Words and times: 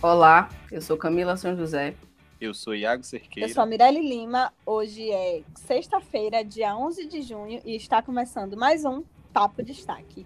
Olá, 0.00 0.48
eu 0.70 0.80
sou 0.80 0.96
Camila 0.96 1.36
São 1.36 1.56
José. 1.56 1.92
Eu 2.40 2.54
sou 2.54 2.72
Iago 2.72 3.02
Cerqueira. 3.02 3.50
Eu 3.50 3.52
sou 3.52 3.64
a 3.64 3.66
Mirelle 3.66 4.00
Lima. 4.00 4.52
Hoje 4.64 5.10
é 5.10 5.42
sexta-feira, 5.56 6.44
dia 6.44 6.76
11 6.76 7.08
de 7.08 7.20
junho, 7.20 7.60
e 7.64 7.74
está 7.74 8.00
começando 8.00 8.56
mais 8.56 8.84
um 8.84 9.02
Papo 9.32 9.60
Destaque. 9.60 10.24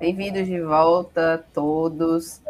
Bem-vindos 0.00 0.46
de 0.46 0.58
volta, 0.62 1.44
todos, 1.52 2.40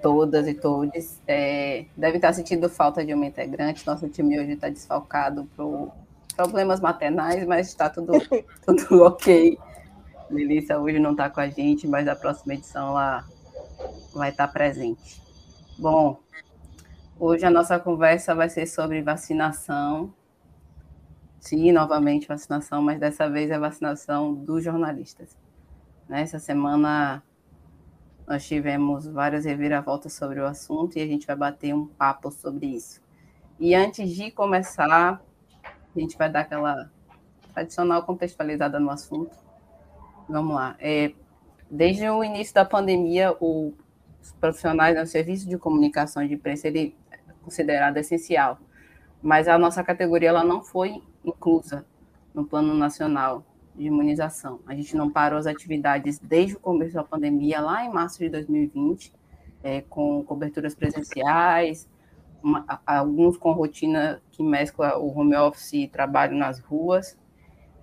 todas 0.00 0.48
e 0.48 0.54
todos. 0.54 1.20
É, 1.28 1.84
devem 1.94 2.16
estar 2.16 2.32
sentindo 2.32 2.70
falta 2.70 3.04
de 3.04 3.12
uma 3.12 3.26
integrante. 3.26 3.86
Nosso 3.86 4.08
time 4.08 4.40
hoje 4.40 4.52
está 4.52 4.70
desfalcado 4.70 5.44
por 5.54 5.92
problemas 6.34 6.80
maternais, 6.80 7.46
mas 7.46 7.68
está 7.68 7.90
tudo, 7.90 8.12
tudo 8.64 9.02
ok. 9.02 9.58
Melissa 10.30 10.78
hoje 10.78 10.98
não 10.98 11.10
está 11.10 11.28
com 11.28 11.40
a 11.40 11.50
gente, 11.50 11.86
mas 11.86 12.06
na 12.06 12.16
próxima 12.16 12.54
edição 12.54 12.88
ela 12.88 13.26
vai 14.14 14.30
estar 14.30 14.48
presente. 14.48 15.25
Bom, 15.78 16.18
hoje 17.20 17.44
a 17.44 17.50
nossa 17.50 17.78
conversa 17.78 18.34
vai 18.34 18.48
ser 18.48 18.66
sobre 18.66 19.02
vacinação. 19.02 20.10
Sim, 21.38 21.70
novamente 21.70 22.26
vacinação, 22.26 22.80
mas 22.80 22.98
dessa 22.98 23.28
vez 23.28 23.50
é 23.50 23.58
vacinação 23.58 24.32
dos 24.32 24.64
jornalistas. 24.64 25.36
Nessa 26.08 26.38
semana 26.38 27.22
nós 28.26 28.46
tivemos 28.46 29.06
várias 29.06 29.44
reviravoltas 29.44 30.14
sobre 30.14 30.40
o 30.40 30.46
assunto 30.46 30.96
e 30.96 31.02
a 31.02 31.06
gente 31.06 31.26
vai 31.26 31.36
bater 31.36 31.74
um 31.74 31.86
papo 31.86 32.30
sobre 32.30 32.68
isso. 32.68 33.02
E 33.60 33.74
antes 33.74 34.08
de 34.12 34.30
começar, 34.30 35.20
a 35.62 36.00
gente 36.00 36.16
vai 36.16 36.32
dar 36.32 36.40
aquela 36.40 36.90
tradicional 37.52 38.02
contextualizada 38.02 38.80
no 38.80 38.88
assunto. 38.88 39.36
Vamos 40.26 40.54
lá. 40.54 40.74
É, 40.78 41.12
desde 41.70 42.08
o 42.08 42.24
início 42.24 42.54
da 42.54 42.64
pandemia, 42.64 43.36
o 43.40 43.74
profissionais 44.32 44.96
no 44.96 45.06
serviço 45.06 45.48
de 45.48 45.58
comunicação 45.58 46.26
de 46.26 46.34
imprensa 46.34 46.68
ele 46.68 46.96
é 47.10 47.18
considerado 47.42 47.96
essencial, 47.96 48.58
mas 49.22 49.48
a 49.48 49.58
nossa 49.58 49.82
categoria 49.82 50.28
ela 50.28 50.44
não 50.44 50.62
foi 50.62 51.02
inclusa 51.24 51.86
no 52.34 52.44
plano 52.44 52.74
nacional 52.74 53.44
de 53.74 53.86
imunização. 53.86 54.60
A 54.66 54.74
gente 54.74 54.96
não 54.96 55.10
parou 55.10 55.38
as 55.38 55.46
atividades 55.46 56.18
desde 56.18 56.56
o 56.56 56.60
começo 56.60 56.94
da 56.94 57.04
pandemia, 57.04 57.60
lá 57.60 57.84
em 57.84 57.92
março 57.92 58.18
de 58.18 58.28
2020, 58.28 59.12
é, 59.62 59.80
com 59.82 60.22
coberturas 60.24 60.74
presenciais, 60.74 61.88
uma, 62.42 62.80
alguns 62.86 63.36
com 63.36 63.52
rotina 63.52 64.22
que 64.30 64.42
mescla 64.42 64.98
o 64.98 65.18
home 65.18 65.36
office 65.36 65.72
e 65.72 65.88
trabalho 65.88 66.36
nas 66.36 66.60
ruas. 66.60 67.18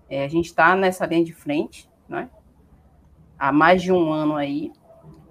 É, 0.09 0.23
a 0.23 0.27
gente 0.27 0.45
está 0.45 0.75
nessa 0.75 1.05
linha 1.05 1.23
de 1.23 1.33
frente, 1.33 1.89
né? 2.07 2.29
há 3.37 3.51
mais 3.51 3.81
de 3.81 3.91
um 3.91 4.11
ano 4.11 4.35
aí, 4.35 4.71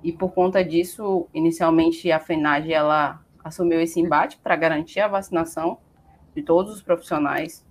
e 0.03 0.13
por 0.13 0.33
conta 0.33 0.65
disso, 0.65 1.29
inicialmente 1.33 2.11
a 2.11 2.19
FENAGE 2.19 2.73
ela 2.73 3.25
assumiu 3.43 3.81
esse 3.81 4.01
embate 4.01 4.39
para 4.39 4.57
garantir 4.57 5.01
a 5.01 5.09
vacinação 5.09 5.79
de 6.35 6.43
todos 6.43 6.73
os 6.73 6.83
profissionais 6.83 7.65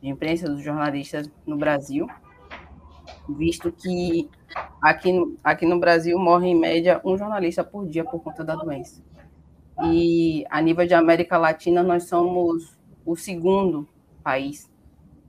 de 0.00 0.08
imprensa, 0.08 0.48
dos 0.48 0.62
jornalistas 0.62 1.30
no 1.46 1.56
Brasil, 1.56 2.06
visto 3.28 3.70
que 3.72 4.28
aqui, 4.80 5.12
aqui 5.42 5.66
no 5.66 5.78
Brasil 5.78 6.18
morre 6.18 6.48
em 6.48 6.58
média 6.58 7.00
um 7.04 7.16
jornalista 7.16 7.62
por 7.62 7.86
dia 7.86 8.04
por 8.04 8.20
conta 8.20 8.44
da 8.44 8.54
doença. 8.54 9.02
E 9.84 10.44
a 10.50 10.60
nível 10.60 10.86
de 10.86 10.94
América 10.94 11.38
Latina, 11.38 11.82
nós 11.82 12.04
somos 12.04 12.78
o 13.04 13.16
segundo 13.16 13.88
país 14.22 14.70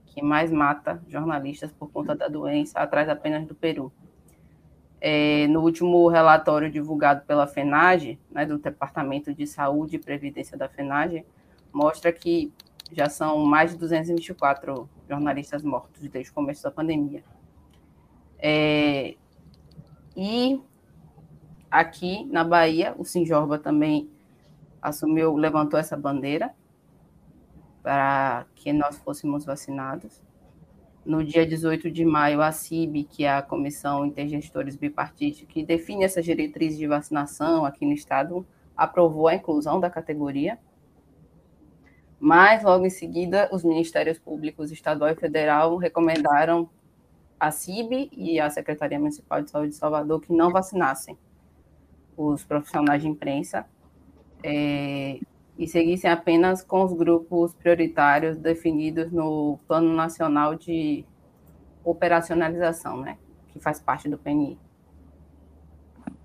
que 0.06 0.22
mais 0.22 0.50
mata 0.50 1.02
jornalistas 1.08 1.72
por 1.72 1.90
conta 1.90 2.14
da 2.14 2.28
doença, 2.28 2.78
atrás 2.78 3.08
apenas 3.08 3.46
do 3.46 3.54
Peru 3.54 3.92
é, 5.06 5.46
no 5.48 5.60
último 5.60 6.08
relatório 6.08 6.70
divulgado 6.70 7.26
pela 7.26 7.46
FENAGE, 7.46 8.18
né, 8.30 8.46
do 8.46 8.56
Departamento 8.56 9.34
de 9.34 9.46
Saúde 9.46 9.96
e 9.96 9.98
Previdência 9.98 10.56
da 10.56 10.66
FENAGE, 10.66 11.26
mostra 11.70 12.10
que 12.10 12.50
já 12.90 13.10
são 13.10 13.44
mais 13.44 13.72
de 13.72 13.76
224 13.76 14.88
jornalistas 15.06 15.62
mortos 15.62 16.08
desde 16.08 16.30
o 16.30 16.34
começo 16.34 16.62
da 16.62 16.70
pandemia. 16.70 17.22
É, 18.38 19.14
e 20.16 20.58
aqui 21.70 22.24
na 22.24 22.42
Bahia, 22.42 22.94
o 22.96 23.04
Sinjorba 23.04 23.58
também 23.58 24.08
assumiu, 24.80 25.36
levantou 25.36 25.78
essa 25.78 25.98
bandeira 25.98 26.54
para 27.82 28.46
que 28.54 28.72
nós 28.72 28.96
fôssemos 28.96 29.44
vacinados. 29.44 30.22
No 31.04 31.22
dia 31.22 31.46
18 31.46 31.90
de 31.90 32.04
maio, 32.04 32.40
a 32.40 32.50
CIB, 32.50 33.04
que 33.04 33.24
é 33.24 33.34
a 33.34 33.42
Comissão 33.42 34.06
Intergestores 34.06 34.74
Bipartite, 34.74 35.44
que 35.44 35.62
define 35.62 36.04
essa 36.04 36.22
diretriz 36.22 36.78
de 36.78 36.86
vacinação 36.86 37.64
aqui 37.66 37.84
no 37.84 37.92
Estado, 37.92 38.46
aprovou 38.74 39.28
a 39.28 39.34
inclusão 39.34 39.78
da 39.78 39.90
categoria. 39.90 40.58
Mas, 42.18 42.62
logo 42.62 42.86
em 42.86 42.90
seguida, 42.90 43.50
os 43.52 43.62
Ministérios 43.62 44.18
Públicos 44.18 44.72
Estadual 44.72 45.10
e 45.10 45.14
Federal 45.14 45.76
recomendaram 45.76 46.70
a 47.38 47.50
CIB 47.50 48.10
e 48.12 48.40
a 48.40 48.48
Secretaria 48.48 48.98
Municipal 48.98 49.42
de 49.42 49.50
Saúde 49.50 49.70
de 49.70 49.76
Salvador 49.76 50.22
que 50.22 50.32
não 50.32 50.50
vacinassem 50.50 51.18
os 52.16 52.42
profissionais 52.44 53.02
de 53.02 53.08
imprensa. 53.08 53.66
É, 54.42 55.18
e 55.58 55.68
seguissem 55.68 56.10
apenas 56.10 56.62
com 56.62 56.82
os 56.82 56.92
grupos 56.92 57.54
prioritários 57.54 58.36
definidos 58.36 59.12
no 59.12 59.58
Plano 59.68 59.94
Nacional 59.94 60.54
de 60.54 61.04
Operacionalização, 61.84 63.00
né, 63.00 63.18
que 63.48 63.60
faz 63.60 63.80
parte 63.80 64.08
do 64.08 64.18
PNI. 64.18 64.58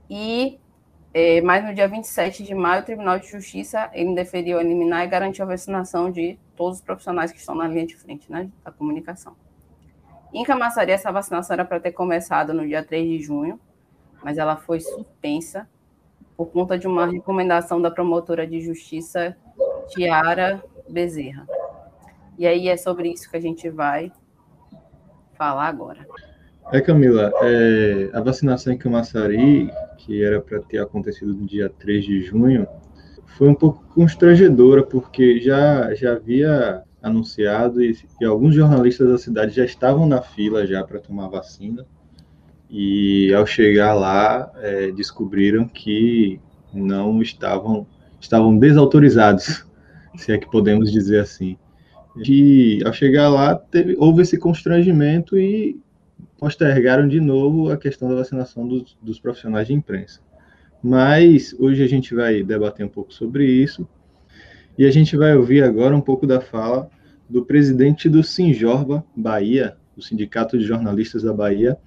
E, 0.09 0.59
é, 1.13 1.41
mais 1.41 1.63
no 1.63 1.73
dia 1.73 1.87
27 1.87 2.43
de 2.43 2.55
maio, 2.55 2.81
o 2.81 2.85
Tribunal 2.85 3.19
de 3.19 3.27
Justiça 3.27 3.89
ele 3.93 4.15
deferiu 4.15 4.59
eliminar 4.59 5.05
e 5.05 5.07
garantir 5.07 5.41
a 5.43 5.45
vacinação 5.45 6.09
de 6.09 6.39
todos 6.55 6.79
os 6.79 6.83
profissionais 6.83 7.31
que 7.31 7.37
estão 7.37 7.53
na 7.53 7.67
linha 7.67 7.85
de 7.85 7.95
frente 7.95 8.31
né, 8.31 8.49
da 8.63 8.71
comunicação. 8.71 9.35
Em 10.33 10.43
Camaçari, 10.43 10.91
essa 10.91 11.11
vacinação 11.11 11.53
era 11.53 11.65
para 11.65 11.79
ter 11.79 11.91
começado 11.91 12.53
no 12.53 12.67
dia 12.67 12.83
3 12.83 13.07
de 13.07 13.19
junho, 13.19 13.59
mas 14.23 14.37
ela 14.37 14.55
foi 14.55 14.79
suspensa 14.79 15.67
por 16.39 16.51
conta 16.51 16.79
de 16.79 16.87
uma 16.87 17.05
recomendação 17.05 17.81
da 17.81 17.91
promotora 17.91 18.47
de 18.47 18.61
justiça 18.61 19.35
Tiara 19.89 20.63
Bezerra. 20.89 21.45
E 22.37 22.47
aí 22.47 22.69
é 22.69 22.77
sobre 22.77 23.09
isso 23.09 23.29
que 23.29 23.35
a 23.35 23.41
gente 23.41 23.69
vai 23.69 24.09
falar 25.33 25.65
agora. 25.65 26.07
É, 26.71 26.79
Camila, 26.79 27.33
é, 27.41 28.09
a 28.13 28.21
vacinação 28.21 28.71
em 28.71 28.77
Camaçari, 28.77 29.69
que 29.97 30.23
era 30.23 30.39
para 30.39 30.61
ter 30.61 30.77
acontecido 30.77 31.33
no 31.33 31.45
dia 31.45 31.69
3 31.77 32.05
de 32.05 32.21
junho, 32.21 32.65
foi 33.37 33.49
um 33.49 33.55
pouco 33.55 33.83
constrangedora, 33.93 34.81
porque 34.81 35.41
já, 35.41 35.93
já 35.93 36.13
havia 36.13 36.85
anunciado 37.03 37.83
e, 37.83 37.97
e 38.21 38.23
alguns 38.23 38.55
jornalistas 38.55 39.09
da 39.09 39.17
cidade 39.17 39.53
já 39.53 39.65
estavam 39.65 40.07
na 40.07 40.21
fila 40.21 40.65
já 40.65 40.85
para 40.85 41.01
tomar 41.01 41.27
vacina. 41.27 41.85
E 42.69 43.33
ao 43.33 43.45
chegar 43.45 43.93
lá, 43.93 44.51
é, 44.57 44.91
descobriram 44.91 45.67
que 45.67 46.39
não 46.73 47.21
estavam 47.21 47.87
estavam 48.19 48.57
desautorizados, 48.57 49.65
se 50.15 50.31
é 50.31 50.37
que 50.37 50.49
podemos 50.49 50.91
dizer 50.91 51.19
assim. 51.19 51.57
E 52.27 52.81
ao 52.85 52.91
chegar 52.91 53.29
lá, 53.29 53.55
teve, 53.55 53.95
houve 53.97 54.23
esse 54.23 54.37
constrangimento 54.37 55.37
e 55.37 55.79
postergaram 56.37 57.07
de 57.07 57.19
novo 57.19 57.71
a 57.71 57.77
questão 57.77 58.09
da 58.09 58.15
vacinação 58.15 58.67
dos, 58.67 58.97
dos 59.01 59.19
profissionais 59.19 59.67
de 59.67 59.73
imprensa. 59.73 60.19
Mas 60.83 61.53
hoje 61.59 61.83
a 61.83 61.87
gente 61.87 62.13
vai 62.13 62.43
debater 62.43 62.85
um 62.85 62.89
pouco 62.89 63.13
sobre 63.13 63.45
isso 63.45 63.87
e 64.77 64.85
a 64.85 64.91
gente 64.91 65.17
vai 65.17 65.35
ouvir 65.35 65.63
agora 65.63 65.95
um 65.95 66.01
pouco 66.01 66.25
da 66.25 66.39
fala 66.39 66.89
do 67.29 67.45
presidente 67.45 68.09
do 68.09 68.23
Sinjorba 68.23 69.03
Bahia, 69.15 69.77
o 69.95 70.01
Sindicato 70.01 70.57
de 70.57 70.65
Jornalistas 70.65 71.23
da 71.23 71.33
Bahia, 71.33 71.77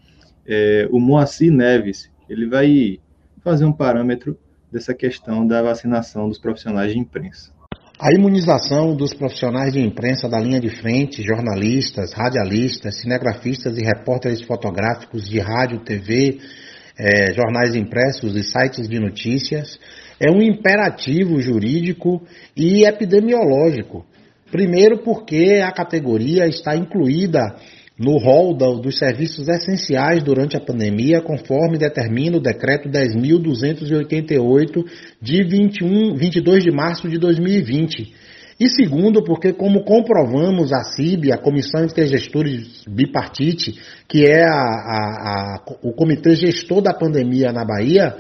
é, 0.47 0.89
o 0.91 0.99
Moacir 0.99 1.53
Neves, 1.53 2.11
ele 2.29 2.49
vai 2.49 2.99
fazer 3.43 3.65
um 3.65 3.73
parâmetro 3.73 4.37
dessa 4.71 4.95
questão 4.95 5.47
da 5.47 5.63
vacinação 5.63 6.29
dos 6.29 6.39
profissionais 6.39 6.93
de 6.93 6.99
imprensa. 6.99 7.53
A 8.01 8.13
imunização 8.13 8.97
dos 8.97 9.15
profissionais 9.15 9.73
de 9.73 9.81
imprensa 9.81 10.29
da 10.29 10.41
linha 10.41 10.59
de 10.59 10.71
frente, 10.71 11.23
jornalistas, 11.23 12.13
radialistas, 12.13 13.01
cinegrafistas 13.01 13.77
e 13.79 13.85
repórteres 13.85 14.43
fotográficos 14.43 15.29
de 15.29 15.39
rádio, 15.39 15.85
TV, 15.85 16.41
é, 16.99 17.33
jornais 17.33 17.77
impressos 17.77 18.35
e 18.35 18.43
sites 18.43 18.89
de 18.89 18.99
notícias, 18.99 19.79
é 20.19 20.31
um 20.31 20.43
imperativo 20.43 21.41
jurídico 21.41 22.23
e 22.57 22.85
epidemiológico. 22.85 24.05
Primeiro, 24.51 24.99
porque 24.99 25.63
a 25.65 25.71
categoria 25.73 26.47
está 26.47 26.77
incluída 26.77 27.57
no 27.99 28.17
rol 28.19 28.55
dos 28.55 28.99
serviços 28.99 29.49
essenciais 29.49 30.23
durante 30.25 30.57
a 30.57 30.61
pandemia, 30.61 31.21
conforme 31.21 31.77
determina 31.79 32.39
o 32.39 32.41
decreto 32.41 32.89
10.288 32.89 34.85
de 35.21 35.45
21, 35.45 36.17
22 36.17 36.65
de 36.65 36.71
março 36.71 37.09
de 37.09 37.19
2020. 37.19 38.15
E 38.59 38.69
segundo, 38.69 39.25
porque 39.25 39.53
como 39.53 39.83
comprovamos 39.85 40.73
a 40.73 40.85
CIB, 40.85 41.33
a 41.33 41.39
Comissão 41.39 41.85
Intergestores 41.85 42.85
Bipartite, 42.87 43.75
que 44.09 44.25
é 44.25 44.45
a, 44.45 44.53
a, 44.53 45.57
a, 45.57 45.63
o 45.83 45.93
comitê 45.93 46.37
gestor 46.37 46.81
da 46.81 46.95
pandemia 46.95 47.51
na 47.51 47.65
Bahia, 47.65 48.15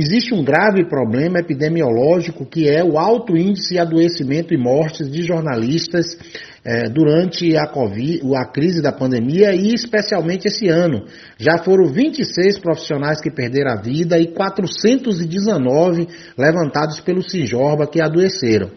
existe 0.00 0.32
um 0.34 0.42
grave 0.42 0.88
problema 0.88 1.38
epidemiológico 1.38 2.46
que 2.46 2.68
é 2.68 2.82
o 2.82 2.98
alto 2.98 3.36
índice 3.36 3.74
de 3.74 3.78
adoecimento 3.78 4.54
e 4.54 4.56
mortes 4.56 5.10
de 5.10 5.22
jornalistas 5.22 6.16
eh, 6.64 6.88
durante 6.88 7.54
a, 7.56 7.66
COVID, 7.66 8.20
a 8.34 8.46
crise 8.46 8.80
da 8.80 8.92
pandemia 8.92 9.54
e 9.54 9.74
especialmente 9.74 10.48
esse 10.48 10.68
ano. 10.68 11.04
Já 11.38 11.58
foram 11.58 11.92
26 11.92 12.58
profissionais 12.60 13.20
que 13.20 13.30
perderam 13.30 13.72
a 13.72 13.80
vida 13.80 14.18
e 14.18 14.28
419 14.28 16.08
levantados 16.36 17.00
pelo 17.00 17.22
Sinjorba 17.22 17.86
que 17.86 18.00
adoeceram. 18.00 18.70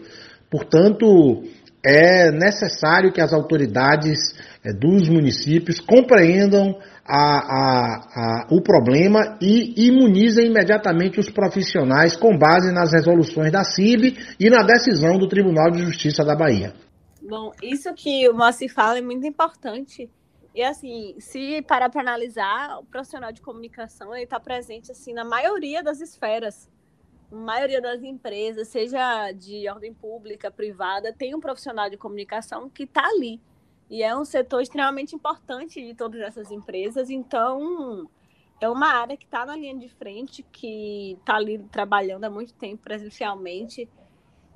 Portanto, 0.50 1.42
é 1.84 2.30
necessário 2.30 3.12
que 3.12 3.20
as 3.20 3.32
autoridades 3.32 4.34
eh, 4.62 4.72
dos 4.72 5.08
municípios 5.08 5.80
compreendam 5.80 6.76
a, 7.06 8.46
a, 8.46 8.46
o 8.50 8.62
problema 8.62 9.36
e 9.40 9.86
imunizem 9.88 10.46
imediatamente 10.46 11.20
os 11.20 11.30
profissionais 11.30 12.16
com 12.16 12.36
base 12.36 12.72
nas 12.72 12.92
resoluções 12.92 13.52
da 13.52 13.62
CIB 13.62 14.16
e 14.40 14.48
na 14.48 14.62
decisão 14.62 15.18
do 15.18 15.28
Tribunal 15.28 15.70
de 15.70 15.82
Justiça 15.82 16.24
da 16.24 16.34
Bahia. 16.34 16.72
Bom, 17.22 17.52
isso 17.62 17.92
que 17.94 18.28
o 18.28 18.34
Moacir 18.34 18.72
fala 18.72 18.98
é 18.98 19.02
muito 19.02 19.26
importante. 19.26 20.10
E 20.54 20.62
assim, 20.62 21.14
se 21.18 21.62
parar 21.62 21.90
para 21.90 22.00
analisar, 22.00 22.78
o 22.78 22.84
profissional 22.84 23.32
de 23.32 23.42
comunicação 23.42 24.14
está 24.14 24.38
presente 24.38 24.90
assim 24.90 25.12
na 25.12 25.24
maioria 25.24 25.82
das 25.82 26.00
esferas. 26.00 26.68
A 27.30 27.34
maioria 27.34 27.80
das 27.80 28.02
empresas, 28.02 28.68
seja 28.68 29.32
de 29.32 29.68
ordem 29.68 29.92
pública, 29.92 30.50
privada, 30.50 31.12
tem 31.12 31.34
um 31.34 31.40
profissional 31.40 31.90
de 31.90 31.96
comunicação 31.96 32.70
que 32.70 32.84
está 32.84 33.04
ali 33.04 33.40
e 33.90 34.02
é 34.02 34.16
um 34.16 34.24
setor 34.24 34.60
extremamente 34.62 35.14
importante 35.14 35.84
de 35.84 35.94
todas 35.94 36.20
essas 36.20 36.50
empresas. 36.50 37.10
Então, 37.10 38.08
é 38.60 38.68
uma 38.68 38.88
área 38.88 39.16
que 39.16 39.24
está 39.24 39.44
na 39.44 39.56
linha 39.56 39.76
de 39.76 39.88
frente, 39.88 40.42
que 40.42 41.16
está 41.18 41.36
ali 41.36 41.58
trabalhando 41.70 42.24
há 42.24 42.30
muito 42.30 42.54
tempo 42.54 42.82
presencialmente. 42.82 43.88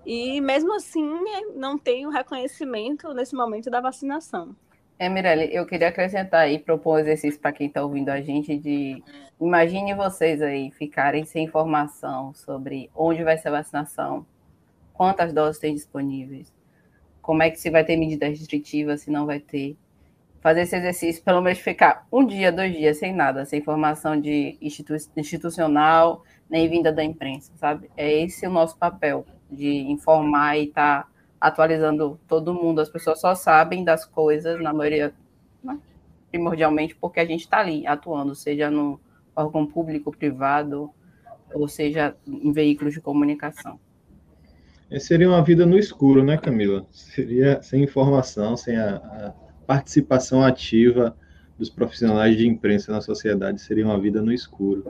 E 0.06 0.40
mesmo 0.40 0.74
assim, 0.74 1.06
não 1.54 1.76
tem 1.76 2.06
o 2.06 2.10
reconhecimento 2.10 3.12
nesse 3.12 3.34
momento 3.34 3.70
da 3.70 3.80
vacinação. 3.80 4.56
É, 4.98 5.08
Mirelle, 5.08 5.54
eu 5.54 5.64
queria 5.64 5.88
acrescentar 5.88 6.50
e 6.50 6.58
propor 6.58 6.96
um 6.96 6.98
exercício 6.98 7.40
para 7.40 7.52
quem 7.52 7.68
está 7.68 7.82
ouvindo 7.84 8.08
a 8.08 8.20
gente 8.20 8.58
de 8.58 9.02
imagine 9.40 9.94
vocês 9.94 10.42
aí 10.42 10.72
ficarem 10.72 11.24
sem 11.24 11.44
informação 11.44 12.34
sobre 12.34 12.90
onde 12.96 13.22
vai 13.22 13.38
ser 13.38 13.48
a 13.48 13.52
vacinação, 13.52 14.26
quantas 14.92 15.32
doses 15.32 15.60
tem 15.60 15.72
disponíveis, 15.72 16.52
como 17.28 17.42
é 17.42 17.50
que 17.50 17.60
se 17.60 17.68
vai 17.68 17.84
ter 17.84 17.94
medida 17.94 18.26
restritiva, 18.26 18.96
se 18.96 19.10
não 19.10 19.26
vai 19.26 19.38
ter. 19.38 19.76
Fazer 20.40 20.62
esse 20.62 20.74
exercício, 20.74 21.22
pelo 21.22 21.42
menos 21.42 21.58
ficar 21.58 22.06
um 22.10 22.24
dia, 22.24 22.50
dois 22.50 22.72
dias 22.74 22.96
sem 22.96 23.14
nada, 23.14 23.44
sem 23.44 23.60
informação 23.60 24.18
de 24.18 24.56
institu 24.62 24.94
institucional, 25.14 26.24
nem 26.48 26.66
vinda 26.70 26.90
da 26.90 27.04
imprensa, 27.04 27.52
sabe? 27.56 27.90
É 27.98 28.10
esse 28.10 28.46
o 28.46 28.50
nosso 28.50 28.78
papel, 28.78 29.26
de 29.50 29.68
informar 29.90 30.56
e 30.56 30.68
estar 30.68 31.02
tá 31.02 31.08
atualizando 31.38 32.18
todo 32.26 32.54
mundo. 32.54 32.80
As 32.80 32.88
pessoas 32.88 33.20
só 33.20 33.34
sabem 33.34 33.84
das 33.84 34.06
coisas, 34.06 34.58
na 34.62 34.72
maioria, 34.72 35.12
né? 35.62 35.78
primordialmente, 36.30 36.96
porque 36.96 37.20
a 37.20 37.26
gente 37.26 37.42
está 37.42 37.58
ali 37.58 37.86
atuando, 37.86 38.34
seja 38.34 38.70
no 38.70 38.98
órgão 39.36 39.66
público, 39.66 40.16
privado, 40.16 40.90
ou 41.52 41.68
seja 41.68 42.16
em 42.26 42.52
veículos 42.52 42.94
de 42.94 43.02
comunicação. 43.02 43.78
Seria 44.98 45.28
uma 45.28 45.42
vida 45.42 45.66
no 45.66 45.78
escuro, 45.78 46.24
né, 46.24 46.38
Camila? 46.38 46.86
Seria 46.90 47.60
sem 47.62 47.82
informação, 47.82 48.56
sem 48.56 48.76
a, 48.76 48.96
a 48.96 49.34
participação 49.66 50.42
ativa 50.42 51.14
dos 51.58 51.68
profissionais 51.68 52.36
de 52.36 52.46
imprensa 52.46 52.92
na 52.92 53.00
sociedade, 53.00 53.60
seria 53.60 53.84
uma 53.84 54.00
vida 54.00 54.22
no 54.22 54.32
escuro, 54.32 54.84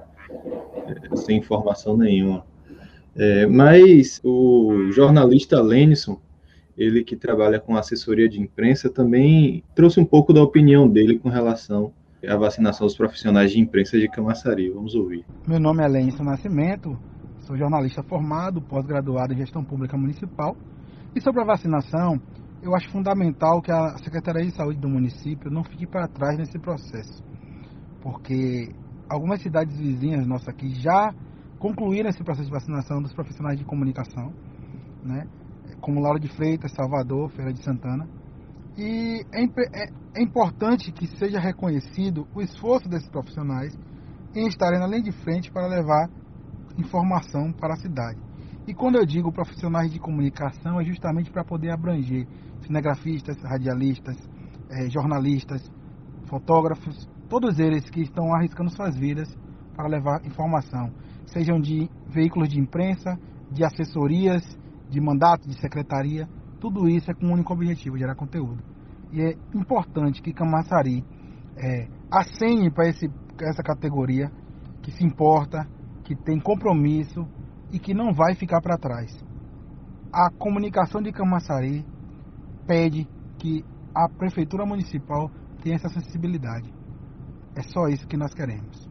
é, 0.87 1.17
sem 1.17 1.39
informação 1.39 1.97
nenhuma. 1.97 2.45
É, 3.17 3.47
mas 3.47 4.21
o 4.23 4.93
jornalista 4.93 5.61
Lenison, 5.61 6.21
ele 6.77 7.03
que 7.03 7.17
trabalha 7.17 7.59
com 7.59 7.77
assessoria 7.77 8.29
de 8.29 8.41
imprensa, 8.41 8.89
também 8.89 9.65
trouxe 9.75 9.99
um 9.99 10.05
pouco 10.05 10.33
da 10.33 10.43
opinião 10.43 10.87
dele 10.87 11.19
com 11.19 11.29
relação 11.29 11.93
à 12.25 12.37
vacinação 12.37 12.87
dos 12.87 12.97
profissionais 12.97 13.51
de 13.51 13.59
imprensa 13.59 13.99
de 13.99 14.09
Camaçari. 14.09 14.71
Vamos 14.71 14.95
ouvir. 14.95 15.25
Meu 15.49 15.59
nome 15.59 15.83
é 15.83 15.89
Lenison 15.89 16.23
Nascimento, 16.23 16.97
Sou 17.49 17.57
jornalista 17.57 18.03
formado, 18.03 18.61
pós-graduado 18.61 19.33
em 19.33 19.39
gestão 19.39 19.65
pública 19.65 19.97
municipal. 19.97 20.55
E 21.17 21.21
sobre 21.23 21.41
a 21.41 21.47
vacinação, 21.47 22.21
eu 22.63 22.77
acho 22.77 22.91
fundamental 22.91 23.63
que 23.63 23.73
a 23.73 23.97
Secretaria 24.05 24.45
de 24.45 24.55
Saúde 24.55 24.79
do 24.79 24.87
município 24.87 25.51
não 25.51 25.65
fique 25.65 25.87
para 25.87 26.07
trás 26.07 26.37
nesse 26.37 26.59
processo. 26.59 27.25
Porque 28.03 28.71
algumas 29.09 29.41
cidades 29.41 29.79
vizinhas 29.79 30.27
nossas 30.27 30.49
aqui 30.49 30.75
já 30.75 31.15
concluíram 31.59 32.11
esse 32.11 32.23
processo 32.23 32.49
de 32.49 32.53
vacinação 32.53 33.01
dos 33.01 33.15
profissionais 33.15 33.59
de 33.59 33.65
comunicação, 33.65 34.31
né? 35.03 35.27
como 35.81 36.03
Laura 36.03 36.21
de 36.21 36.29
Freitas, 36.29 36.71
Salvador, 36.73 37.31
Feira 37.31 37.51
de 37.51 37.63
Santana. 37.63 38.07
E 38.77 39.25
é, 39.33 39.43
é, 39.45 39.89
é 40.17 40.23
importante 40.23 40.93
que 40.93 41.07
seja 41.17 41.41
reconhecido 41.41 42.29
o 42.35 42.43
esforço 42.43 42.91
desses 42.91 43.09
profissionais 43.09 43.75
em 44.37 44.47
estarem 44.49 44.79
linha 44.87 45.03
de 45.03 45.13
frente 45.13 45.51
para 45.51 45.67
levar 45.67 46.11
informação 46.79 47.53
para 47.53 47.75
a 47.75 47.77
cidade. 47.77 48.19
E 48.67 48.75
quando 48.75 48.97
eu 48.97 49.07
digo 49.07 49.33
profissionais 49.33 49.91
de 49.91 49.99
comunicação, 49.99 50.81
é 50.81 50.85
justamente 50.85 51.31
para 51.31 51.45
poder 51.45 51.71
abranger 51.71 52.27
cinegrafistas, 52.61 53.37
radialistas, 53.43 54.17
eh, 54.71 54.89
jornalistas, 54.91 55.71
fotógrafos, 56.27 57.09
todos 57.29 57.59
eles 57.59 57.89
que 57.91 58.03
estão 58.03 58.35
arriscando 58.35 58.71
suas 58.71 58.97
vidas 58.97 59.29
para 59.75 59.89
levar 59.89 60.25
informação, 60.27 60.93
sejam 61.27 61.61
de 61.61 61.89
veículos 62.09 62.49
de 62.49 62.61
imprensa, 62.61 63.19
de 63.51 63.65
assessorias, 63.65 64.43
de 64.91 65.01
mandato, 65.01 65.49
de 65.49 65.59
secretaria, 65.61 66.29
tudo 66.61 66.89
isso 66.89 67.11
é 67.11 67.15
com 67.15 67.27
o 67.27 67.33
único 67.33 67.53
objetivo, 67.53 67.97
gerar 67.97 68.15
conteúdo. 68.15 68.63
E 69.13 69.23
é 69.23 69.35
importante 69.55 70.21
que 70.21 70.33
Camaçari 70.33 71.05
é, 71.57 71.89
acene 72.11 72.71
para 72.71 72.89
essa 72.89 73.63
categoria 73.63 74.31
que 74.83 74.91
se 74.91 75.05
importa, 75.05 75.67
que 76.09 76.17
tem 76.17 76.41
compromisso 76.41 77.29
e 77.71 77.79
que 77.79 77.93
não 77.93 78.15
vai 78.15 78.35
ficar 78.35 78.63
para 78.63 78.79
trás. 78.79 79.15
A 80.11 80.31
comunicação 80.31 81.03
de 81.03 81.13
Camaçari 81.13 81.85
pede 82.67 83.07
que 83.39 83.63
a 83.95 84.09
prefeitura 84.09 84.65
municipal 84.65 85.31
tenha 85.63 85.77
essa 85.77 85.91
sensibilidade. 85.91 86.73
É 87.55 87.63
só 87.63 87.89
isso 87.89 88.09
que 88.09 88.17
nós 88.17 88.33
queremos. 88.33 88.89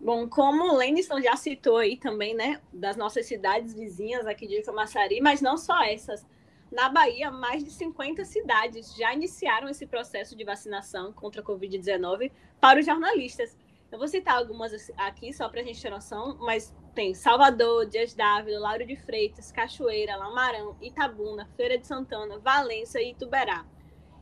Bom, 0.00 0.26
como 0.26 0.72
o 0.72 0.76
Lenison 0.78 1.20
já 1.20 1.36
citou 1.36 1.76
aí 1.76 1.98
também, 1.98 2.34
né, 2.34 2.58
das 2.72 2.96
nossas 2.96 3.26
cidades 3.26 3.74
vizinhas 3.74 4.26
aqui 4.26 4.46
de 4.46 4.62
Camaçari, 4.62 5.20
mas 5.20 5.42
não 5.42 5.58
só 5.58 5.84
essas. 5.84 6.26
Na 6.72 6.88
Bahia, 6.88 7.30
mais 7.30 7.62
de 7.62 7.70
50 7.70 8.24
cidades 8.24 8.96
já 8.96 9.12
iniciaram 9.12 9.68
esse 9.68 9.86
processo 9.86 10.34
de 10.34 10.42
vacinação 10.42 11.12
contra 11.12 11.42
a 11.42 11.44
Covid-19 11.44 12.32
para 12.58 12.80
os 12.80 12.86
jornalistas. 12.86 13.54
Eu 13.94 13.98
vou 13.98 14.08
citar 14.08 14.38
algumas 14.38 14.90
aqui 14.96 15.32
só 15.32 15.48
para 15.48 15.60
a 15.60 15.62
gente 15.62 15.80
ter 15.80 15.88
noção, 15.88 16.36
mas 16.40 16.74
tem 16.96 17.14
Salvador, 17.14 17.86
Dias 17.86 18.12
Dávila, 18.12 18.58
Lauro 18.58 18.84
de 18.84 18.96
Freitas, 18.96 19.52
Cachoeira, 19.52 20.16
Lamarão, 20.16 20.76
Itabuna, 20.82 21.48
Feira 21.56 21.78
de 21.78 21.86
Santana, 21.86 22.36
Valença 22.40 23.00
e 23.00 23.12
Ituberá. 23.12 23.64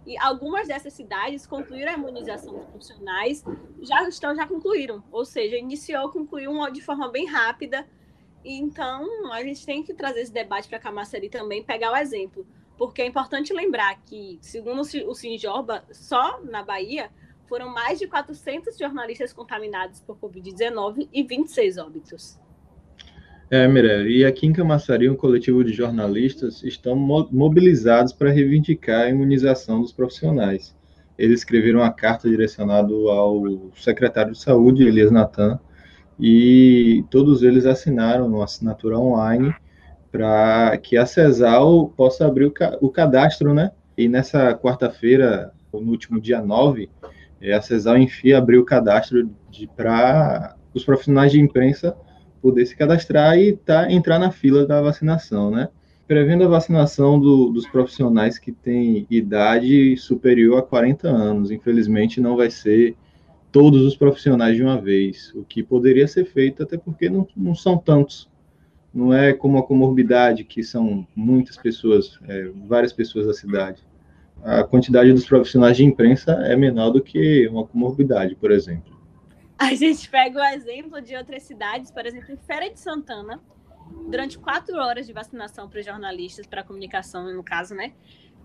E 0.05 0.19
algumas 0.19 0.69
dessas 0.69 0.93
cidades 0.93 1.47
concluíram 1.47 1.91
a 1.91 1.95
imunização 1.95 2.53
dos 2.53 2.67
profissionais, 2.67 3.43
já 3.81 4.07
estão, 4.07 4.37
já 4.37 4.47
concluíram, 4.47 5.03
ou 5.11 5.25
seja, 5.25 5.57
iniciou, 5.57 6.11
concluiu 6.11 6.53
de 6.71 6.83
forma 6.83 7.11
bem 7.11 7.25
rápida. 7.25 7.89
Então, 8.45 9.33
a 9.33 9.43
gente 9.43 9.65
tem 9.65 9.83
que 9.83 9.95
trazer 9.95 10.21
esse 10.21 10.33
debate 10.33 10.69
para 10.69 10.79
Camaçari 10.79 11.31
também, 11.31 11.65
pegar 11.65 11.93
o 11.93 11.97
exemplo, 11.97 12.47
porque 12.77 13.01
é 13.01 13.07
importante 13.07 13.55
lembrar 13.55 13.99
que, 14.03 14.39
segundo 14.43 14.83
o 14.83 15.15
Sinjoba, 15.15 15.83
só 15.91 16.43
na 16.43 16.63
Bahia 16.63 17.11
foram 17.49 17.69
mais 17.69 17.99
de 17.99 18.07
400 18.07 18.77
jornalistas 18.79 19.33
contaminados 19.33 20.01
por 20.01 20.17
Covid-19 20.19 21.09
e 21.13 21.23
26 21.23 21.79
óbitos. 21.79 22.39
É, 23.51 23.69
Mirella, 23.69 24.09
e 24.09 24.25
aqui 24.25 24.47
em 24.47 24.53
Camaçari, 24.53 25.11
um 25.11 25.15
coletivo 25.15 25.63
de 25.63 25.75
jornalistas 25.75 26.63
estão 26.63 26.97
mobilizados 26.97 28.13
para 28.13 28.31
reivindicar 28.31 29.03
a 29.03 29.11
imunização 29.11 29.83
dos 29.83 29.93
profissionais. 29.93 30.75
Eles 31.19 31.41
escreveram 31.41 31.81
uma 31.81 31.93
carta 31.93 32.29
direcionada 32.29 32.91
ao 32.91 33.43
secretário 33.77 34.33
de 34.33 34.39
Saúde, 34.39 34.87
Elias 34.87 35.11
Natan, 35.11 35.61
e 36.19 37.05
todos 37.11 37.43
eles 37.43 37.67
assinaram 37.67 38.27
uma 38.27 38.45
assinatura 38.45 38.99
online 38.99 39.55
para 40.11 40.77
que 40.79 40.97
a 40.97 41.05
CESAL 41.05 41.89
possa 41.97 42.27
abrir 42.27 42.53
o, 42.81 42.91
cadastro, 42.91 43.53
né? 43.53 43.73
E 43.97 44.09
nessa 44.09 44.55
quarta-feira, 44.55 45.53
no 45.73 45.91
último 45.91 46.21
dia 46.21 46.41
9, 46.41 46.89
a 47.51 47.63
CESAL, 47.63 47.97
enfim, 47.99 48.33
abriu 48.33 48.61
o 48.61 48.65
cadastro 48.65 49.31
para 49.75 50.55
os 50.75 50.85
profissionais 50.85 51.33
de 51.33 51.41
imprensa 51.41 51.97
poder 52.43 52.67
se 52.67 52.77
cadastrar 52.77 53.39
e 53.39 53.57
tá, 53.57 53.91
entrar 53.91 54.19
na 54.19 54.31
fila 54.31 54.67
da 54.67 54.83
vacinação, 54.83 55.51
né? 55.51 55.69
Prevendo 56.09 56.45
a 56.45 56.49
vacinação 56.49 57.19
do, 57.19 57.51
dos 57.51 57.67
profissionais 57.67 58.39
que 58.39 58.51
têm 58.51 59.07
idade 59.09 59.97
superior 59.97 60.59
a 60.59 60.63
40 60.63 61.09
anos. 61.09 61.51
Infelizmente, 61.51 62.21
não 62.21 62.37
vai 62.37 62.51
ser 62.51 62.97
todos 63.53 63.83
os 63.83 63.95
profissionais 63.95 64.57
de 64.57 64.63
uma 64.63 64.81
vez, 64.81 65.33
o 65.35 65.45
que 65.45 65.63
poderia 65.63 66.09
ser 66.09 66.25
feito, 66.25 66.63
até 66.63 66.77
porque 66.77 67.09
não, 67.09 67.27
não 67.37 67.55
são 67.55 67.79
tantos. 67.79 68.29
Não 68.93 69.13
é 69.13 69.33
como 69.33 69.59
a 69.59 69.63
comorbidade, 69.63 70.45
que 70.45 70.63
são 70.63 71.07
muitas 71.15 71.57
pessoas, 71.57 72.19
é, 72.29 72.51
várias 72.67 72.93
pessoas 72.93 73.27
da 73.27 73.33
cidade. 73.33 73.83
A 74.45 74.65
quantidade 74.65 75.13
dos 75.13 75.25
profissionais 75.25 75.77
de 75.77 75.85
imprensa 75.85 76.33
é 76.45 76.57
menor 76.57 76.91
do 76.91 77.01
que 77.01 77.47
uma 77.49 77.67
comorbidade, 77.67 78.35
por 78.35 78.51
exemplo. 78.51 79.01
A 79.57 79.75
gente 79.75 80.11
pega 80.11 80.41
o 80.41 80.45
exemplo 80.45 81.01
de 81.01 81.15
outras 81.15 81.45
cidades, 81.45 81.91
por 81.91 82.05
exemplo, 82.05 82.33
em 82.33 82.37
Feira 82.37 82.69
de 82.69 82.81
Santana, 82.81 83.41
durante 84.09 84.39
quatro 84.39 84.77
horas 84.77 85.07
de 85.07 85.13
vacinação 85.13 85.69
para 85.69 85.81
jornalistas, 85.83 86.47
para 86.47 86.65
comunicação, 86.65 87.33
no 87.33 87.45
caso, 87.45 87.75
né? 87.75 87.93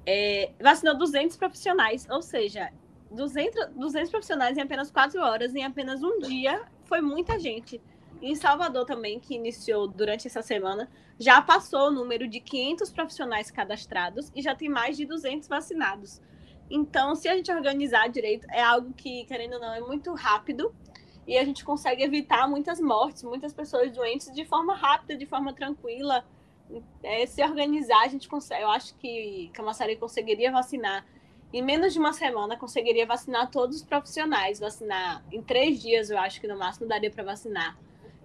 É, 0.06 0.51
vacinou 0.62 0.96
200 0.96 1.36
profissionais, 1.38 2.08
ou 2.10 2.22
seja, 2.22 2.70
200, 3.12 3.70
200 3.75 4.12
profissionais 4.12 4.58
em 4.58 4.62
apenas 4.62 4.92
quatro 4.92 5.20
horas, 5.22 5.56
em 5.56 5.63
apenas 5.63 6.04
um 6.04 6.20
dia, 6.20 6.62
foi 6.86 7.01
muita 7.01 7.39
gente. 7.39 7.82
Em 8.22 8.36
Salvador 8.36 8.86
também, 8.86 9.20
que 9.20 9.36
iniciou 9.36 9.88
durante 9.88 10.28
essa 10.28 10.42
semana, 10.42 10.90
já 11.20 11.42
passou 11.42 11.88
o 11.88 11.92
número 11.92 12.28
de 12.28 12.40
500 12.40 12.92
profissionais 12.92 13.52
cadastrados 13.52 14.32
e 14.36 14.42
já 14.42 14.56
tem 14.56 14.70
mais 14.70 14.98
de 14.98 15.06
200 15.06 15.48
vacinados. 15.48 16.22
Então, 16.70 17.16
se 17.16 17.28
a 17.28 17.36
gente 17.36 17.52
organizar 17.52 18.08
direito, 18.10 18.48
é 18.52 18.62
algo 18.62 18.94
que, 18.94 19.24
querendo 19.26 19.54
ou 19.54 19.60
não, 19.60 19.74
é 19.74 19.80
muito 19.80 20.14
rápido 20.14 20.74
e 21.26 21.38
a 21.38 21.46
gente 21.46 21.64
consegue 21.64 22.04
evitar 22.04 22.48
muitas 22.48 22.80
mortes, 22.80 23.24
muitas 23.24 23.54
pessoas 23.54 23.92
doentes 23.92 24.34
de 24.34 24.46
forma 24.46 24.76
rápida, 24.76 25.16
de 25.16 25.26
forma 25.26 25.54
tranquila. 25.54 26.26
É, 27.04 27.26
se 27.26 27.42
organizar, 27.44 28.04
a 28.04 28.08
gente 28.08 28.28
consegue. 28.28 28.64
Eu 28.64 28.70
acho 28.70 28.96
que 28.96 29.50
Camaçari 29.54 29.96
conseguiria 29.96 30.52
vacinar 30.52 31.06
em 31.54 31.62
menos 31.62 31.94
de 31.94 32.00
uma 32.00 32.12
semana 32.12 32.58
conseguiria 32.58 33.06
vacinar 33.06 33.50
todos 33.50 33.78
os 33.78 33.84
profissionais, 33.84 34.60
vacinar 34.60 35.24
em 35.32 35.42
três 35.42 35.82
dias, 35.82 36.10
eu 36.10 36.18
acho 36.18 36.42
que 36.42 36.48
no 36.48 36.58
máximo 36.58 36.88
daria 36.88 37.10
para 37.10 37.24
vacinar. 37.24 37.78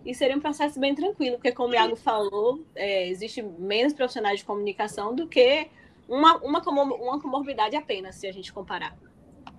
E 0.05 0.15
seria 0.15 0.37
um 0.37 0.41
processo 0.41 0.81
bem 0.81 0.95
tranquilo, 0.95 1.37
porque 1.37 1.53
como 1.53 1.73
o 1.73 1.75
Iago 1.75 1.97
falou, 1.97 2.65
é, 2.75 3.09
existe 3.09 3.43
menos 3.43 3.93
profissionais 3.93 4.41
de 4.41 4.45
comunicação 4.45 5.15
do 5.15 5.27
que 5.29 5.69
uma, 6.09 6.37
uma, 6.39 6.61
uma 6.61 7.21
comorbidade 7.21 7.77
apenas, 7.77 8.17
se 8.17 8.27
a 8.27 8.33
gente 8.33 8.53
comparar. 8.53 8.97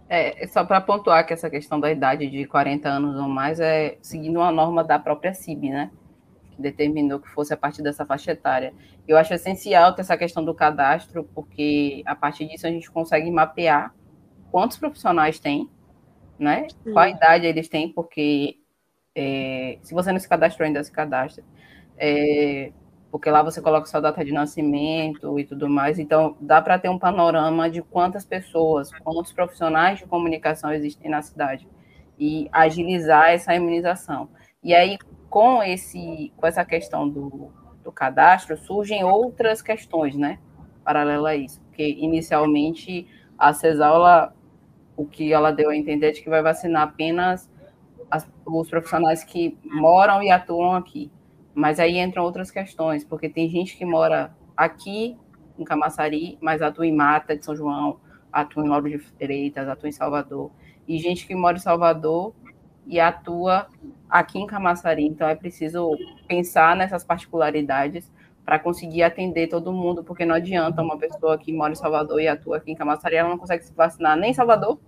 É, 0.10 0.46
só 0.48 0.64
para 0.66 0.82
pontuar 0.82 1.26
que 1.26 1.34
essa 1.34 1.50
questão 1.50 1.80
da 1.80 1.92
idade 1.92 2.30
de 2.30 2.46
40 2.46 2.90
anos 2.90 3.16
ou 3.16 3.28
mais 3.28 3.60
é 3.60 3.98
seguindo 4.02 4.38
uma 4.38 4.52
norma 4.52 4.84
da 4.84 5.00
própria 5.00 5.34
CIB, 5.34 5.70
né? 5.70 5.92
que 6.54 6.62
determinou 6.62 7.20
que 7.20 7.30
fosse 7.30 7.54
a 7.54 7.58
partir 7.58 7.82
dessa 7.82 8.06
faixa 8.06 8.32
etária. 8.32 8.74
Eu 9.08 9.18
acho 9.18 9.34
essencial 9.34 9.94
ter 9.94 10.02
essa 10.02 10.18
questão 10.18 10.44
do 10.44 10.54
cadastro, 10.54 11.24
porque 11.34 12.04
a 12.06 12.16
partir 12.16 12.48
disso 12.48 12.66
a 12.66 12.70
gente 12.70 12.90
consegue 12.90 13.30
mapear 13.32 13.94
quantos 14.52 14.78
profissionais 14.78 15.40
tem, 15.40 15.70
né? 16.38 16.68
Qual 16.92 17.08
idade 17.08 17.46
eles 17.46 17.68
têm, 17.68 17.92
porque 17.92 18.58
é, 19.15 19.77
se 19.82 19.93
você 19.93 20.12
não 20.12 20.20
se 20.20 20.27
cadastrou 20.27 20.65
ainda, 20.65 20.84
se 20.84 20.91
cadastra. 20.91 21.43
É, 21.98 22.72
porque 23.12 23.29
lá 23.29 23.43
você 23.43 23.62
coloca 23.62 23.86
sua 23.86 24.00
data 24.00 24.25
de 24.25 24.32
nascimento 24.32 25.39
e 25.39 25.46
tudo 25.46 25.70
mais, 25.70 26.00
então 26.00 26.36
dá 26.41 26.60
para 26.60 26.79
ter 26.79 26.89
um 26.89 26.98
panorama 26.98 27.70
de 27.70 27.79
quantas 27.82 28.25
pessoas, 28.25 28.91
quantos 29.03 29.32
profissionais 29.32 30.00
de 30.00 30.05
comunicação 30.08 30.74
existem 30.74 31.12
na 31.12 31.22
cidade 31.22 31.67
e 32.17 32.50
agilizar 32.51 33.29
essa 33.29 33.53
imunização. 33.53 34.29
E 34.63 34.74
aí, 34.74 34.98
com, 35.29 35.62
esse, 35.62 36.34
com 36.36 36.48
essa 36.48 36.65
questão 36.65 37.08
do, 37.08 37.51
do 37.84 37.91
cadastro, 37.91 38.58
surgem 38.58 39.03
outras 39.03 39.62
questões, 39.62 40.15
né? 40.15 40.39
Paralela 40.84 41.29
a 41.29 41.36
isso. 41.36 41.62
Porque, 41.62 41.88
inicialmente, 41.88 43.08
a 43.38 43.53
CESAL, 43.53 44.34
o 44.96 45.05
que 45.05 45.34
ela 45.34 45.51
deu 45.51 45.70
a 45.70 45.75
entender 45.75 46.08
é 46.08 46.12
de 46.12 46.22
que 46.24 46.29
vai 46.29 46.41
vacinar 46.41 46.84
apenas 46.84 47.51
as, 48.13 48.29
os 48.46 48.70
profissionais 48.70 49.24
que 49.24 49.58
moram 49.65 50.22
e 50.22 50.29
atuam 50.29 50.75
aqui. 50.75 51.12
Mas 51.55 51.79
aí 51.79 51.98
entram 51.98 52.24
outras 52.24 52.51
questões, 52.51 53.03
porque 53.03 53.27
tem 53.27 53.50
gente 53.50 53.75
que 53.75 53.84
mora 53.84 54.36
aqui, 54.55 55.17
em 55.58 55.63
Camaçari, 55.63 56.38
mas 56.39 56.62
atua 56.62 56.86
em 56.86 56.96
Mata 56.96 57.36
de 57.36 57.43
São 57.43 57.55
João, 57.55 58.00
atua 58.32 58.63
em 58.63 58.70
Lauro 58.70 58.89
de 58.89 59.00
Freitas, 59.00 59.67
atua 59.67 59.89
em 59.89 59.91
Salvador. 59.91 60.51
E 60.88 60.98
gente 61.00 61.25
que 61.25 61.36
mora 61.36 61.58
em 61.58 61.60
Salvador 61.60 62.36
e 62.86 63.00
atua 63.00 63.67
aqui 64.10 64.39
em 64.39 64.46
Camaçari. 64.46 65.05
Então 65.05 65.27
é 65.27 65.36
preciso 65.36 65.91
pensar 66.27 66.75
nessas 66.75 67.03
particularidades 67.03 68.12
para 68.46 68.60
conseguir 68.60 69.03
atender 69.03 69.48
todo 69.48 69.72
mundo, 69.72 70.03
porque 70.03 70.25
não 70.25 70.36
adianta 70.36 70.82
uma 70.82 70.98
pessoa 70.98 71.38
que 71.38 71.51
mora 71.51 71.72
em 71.72 71.75
Salvador 71.75 72.20
e 72.20 72.27
atua 72.27 72.58
aqui 72.58 72.72
em 72.72 72.75
Camaçari, 72.75 73.15
ela 73.15 73.29
não 73.29 73.38
consegue 73.38 73.63
se 73.63 73.74
vacinar 73.74 74.17
nem 74.17 74.32
em 74.32 74.34
Salvador, 74.34 74.79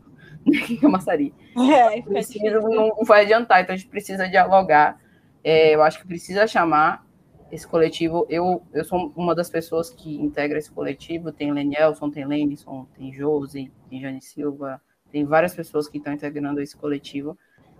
nem 0.45 0.61
aqui 0.61 0.73
em 0.73 0.77
Camaçari. 0.77 1.33
É, 1.57 2.01
precisa, 2.01 2.59
não, 2.59 2.89
não 2.89 3.05
vai 3.05 3.23
adiantar, 3.23 3.61
então 3.61 3.73
a 3.73 3.77
gente 3.77 3.89
precisa 3.89 4.27
dialogar. 4.27 4.99
É, 5.43 5.73
eu 5.73 5.81
acho 5.81 5.99
que 5.99 6.07
precisa 6.07 6.45
chamar 6.47 7.05
esse 7.51 7.67
coletivo. 7.67 8.25
Eu, 8.29 8.61
eu 8.73 8.83
sou 8.83 9.11
uma 9.15 9.33
das 9.33 9.49
pessoas 9.49 9.89
que 9.89 10.15
integra 10.21 10.57
esse 10.57 10.71
coletivo. 10.71 11.31
Tem 11.31 11.51
Lenielson, 11.51 12.09
tem 12.09 12.25
Lenison, 12.25 12.87
tem 12.97 13.13
Josi, 13.13 13.71
tem 13.89 14.01
Jane 14.01 14.21
Silva, 14.21 14.81
tem 15.11 15.23
várias 15.23 15.53
pessoas 15.53 15.87
que 15.87 15.97
estão 15.97 16.13
integrando 16.13 16.61
esse 16.61 16.75
coletivo 16.75 17.37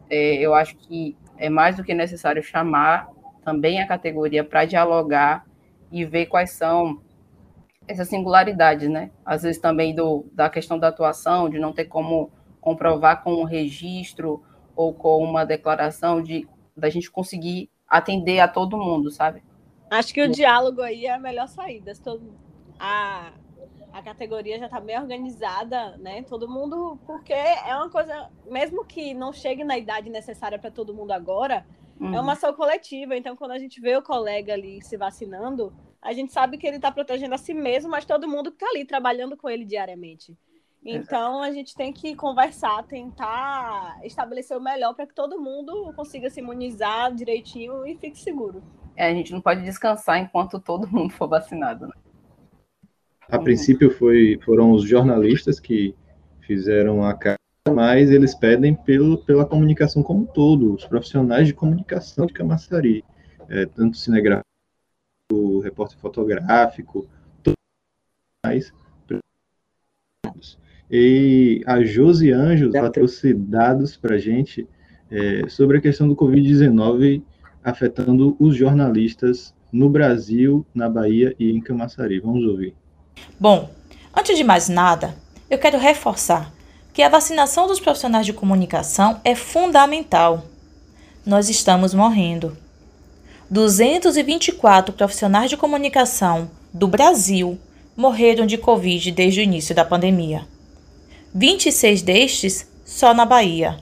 é, 0.09 0.35
eu 0.35 0.53
acho 0.53 0.75
que 0.75 1.17
é 1.37 1.49
mais 1.49 1.75
do 1.75 1.83
que 1.83 1.93
necessário 1.93 2.43
chamar 2.43 3.09
também 3.43 3.81
a 3.81 3.87
categoria 3.87 4.43
para 4.43 4.65
dialogar 4.65 5.45
e 5.91 6.05
ver 6.05 6.27
quais 6.27 6.51
são 6.51 7.01
essas 7.87 8.07
singularidades, 8.07 8.89
né? 8.89 9.11
Às 9.23 9.43
vezes 9.43 9.61
também 9.61 9.93
do, 9.93 10.25
da 10.33 10.49
questão 10.49 10.79
da 10.79 10.87
atuação, 10.87 11.49
de 11.49 11.59
não 11.59 11.71
ter 11.71 11.85
como 11.85 12.31
comprovar 12.65 13.23
com 13.23 13.35
um 13.35 13.43
registro 13.43 14.43
ou 14.75 14.91
com 14.91 15.23
uma 15.23 15.45
declaração 15.45 16.21
de 16.21 16.47
da 16.75 16.89
gente 16.89 17.09
conseguir 17.09 17.69
atender 17.87 18.39
a 18.39 18.47
todo 18.47 18.75
mundo, 18.75 19.11
sabe? 19.11 19.43
Acho 19.89 20.13
que 20.13 20.21
o 20.21 20.29
diálogo 20.29 20.81
aí 20.81 21.05
é 21.05 21.13
a 21.13 21.19
melhor 21.19 21.47
saída. 21.47 21.93
Todo, 22.03 22.33
a, 22.77 23.31
a 23.93 24.01
categoria 24.01 24.59
já 24.59 24.65
está 24.65 24.79
bem 24.81 24.99
organizada, 24.99 25.95
né? 25.97 26.23
Todo 26.23 26.49
mundo, 26.49 26.99
porque 27.05 27.31
é 27.31 27.73
uma 27.75 27.89
coisa, 27.89 28.29
mesmo 28.49 28.83
que 28.83 29.13
não 29.13 29.31
chegue 29.31 29.63
na 29.63 29.77
idade 29.77 30.09
necessária 30.09 30.59
para 30.59 30.71
todo 30.71 30.93
mundo 30.93 31.11
agora, 31.11 31.65
uhum. 31.99 32.13
é 32.13 32.19
uma 32.19 32.33
ação 32.33 32.51
coletiva. 32.53 33.15
Então, 33.15 33.35
quando 33.35 33.51
a 33.51 33.59
gente 33.59 33.79
vê 33.79 33.95
o 33.95 34.01
colega 34.01 34.53
ali 34.53 34.81
se 34.83 34.97
vacinando, 34.97 35.71
a 36.01 36.11
gente 36.11 36.33
sabe 36.33 36.57
que 36.57 36.67
ele 36.67 36.77
está 36.77 36.91
protegendo 36.91 37.35
a 37.35 37.37
si 37.37 37.53
mesmo, 37.53 37.89
mas 37.89 38.05
todo 38.05 38.27
mundo 38.27 38.51
que 38.51 38.57
está 38.57 38.67
ali 38.67 38.83
trabalhando 38.83 39.37
com 39.37 39.49
ele 39.49 39.63
diariamente. 39.63 40.35
Então, 40.85 41.41
a 41.41 41.51
gente 41.51 41.73
tem 41.73 41.91
que 41.91 42.15
conversar, 42.15 42.83
tentar 42.83 43.99
estabelecer 44.03 44.55
o 44.55 44.61
melhor 44.61 44.93
para 44.93 45.07
que 45.07 45.15
todo 45.15 45.41
mundo 45.41 45.91
consiga 45.95 46.29
se 46.29 46.39
imunizar 46.39 47.11
direitinho 47.11 47.87
e 47.87 47.97
fique 47.97 48.19
seguro. 48.19 48.61
É, 48.95 49.07
a 49.07 49.13
gente 49.13 49.33
não 49.33 49.41
pode 49.41 49.63
descansar 49.63 50.19
enquanto 50.19 50.59
todo 50.59 50.87
mundo 50.87 51.11
for 51.11 51.27
vacinado, 51.27 51.87
né? 51.87 51.93
A 53.27 53.39
princípio 53.39 53.89
foi, 53.89 54.39
foram 54.45 54.71
os 54.71 54.87
jornalistas 54.87 55.59
que 55.59 55.95
fizeram 56.41 57.03
a 57.03 57.15
carta, 57.15 57.39
mas 57.73 58.11
eles 58.11 58.35
pedem 58.35 58.75
pelo, 58.75 59.17
pela 59.17 59.43
comunicação 59.43 60.03
como 60.03 60.21
um 60.21 60.25
todo, 60.25 60.75
os 60.75 60.85
profissionais 60.85 61.47
de 61.47 61.53
comunicação 61.53 62.27
de 62.27 62.33
Camaçari, 62.33 63.03
é, 63.49 63.65
tanto 63.65 63.97
cinegrafista, 63.97 64.45
repórter 65.63 65.97
fotográfico, 65.97 67.07
todos 67.41 67.57
mais. 68.45 68.71
E 70.89 71.63
a 71.65 71.83
Josi 71.83 72.31
Anjos 72.31 72.71
trouxe 72.93 73.33
dados 73.33 73.97
para 73.97 74.15
a 74.15 74.19
gente 74.19 74.67
é, 75.11 75.47
sobre 75.49 75.77
a 75.77 75.81
questão 75.81 76.07
do 76.07 76.15
Covid-19 76.15 77.21
afetando 77.63 78.35
os 78.39 78.55
jornalistas 78.55 79.53
no 79.71 79.89
Brasil, 79.89 80.65
na 80.73 80.87
Bahia 80.87 81.35
e 81.39 81.49
em 81.51 81.59
Camaçari. 81.59 82.19
Vamos 82.19 82.45
ouvir. 82.45 82.75
Bom, 83.39 83.69
antes 84.15 84.37
de 84.37 84.43
mais 84.43 84.69
nada, 84.69 85.15
eu 85.49 85.57
quero 85.57 85.79
reforçar 85.79 86.53
que 86.93 87.01
a 87.01 87.09
vacinação 87.09 87.67
dos 87.67 87.79
profissionais 87.79 88.25
de 88.25 88.33
comunicação 88.33 89.19
é 89.23 89.33
fundamental. 89.33 90.45
Nós 91.25 91.49
estamos 91.49 91.93
morrendo. 91.93 92.55
224 93.49 94.93
profissionais 94.93 95.49
de 95.49 95.57
comunicação 95.57 96.49
do 96.73 96.87
Brasil 96.87 97.57
morreram 97.97 98.45
de 98.45 98.57
Covid 98.57 99.11
desde 99.11 99.39
o 99.39 99.43
início 99.43 99.75
da 99.75 99.83
pandemia. 99.83 100.45
26 101.37 102.01
destes 102.01 102.65
só 102.85 103.13
na 103.13 103.25
Bahia. 103.25 103.77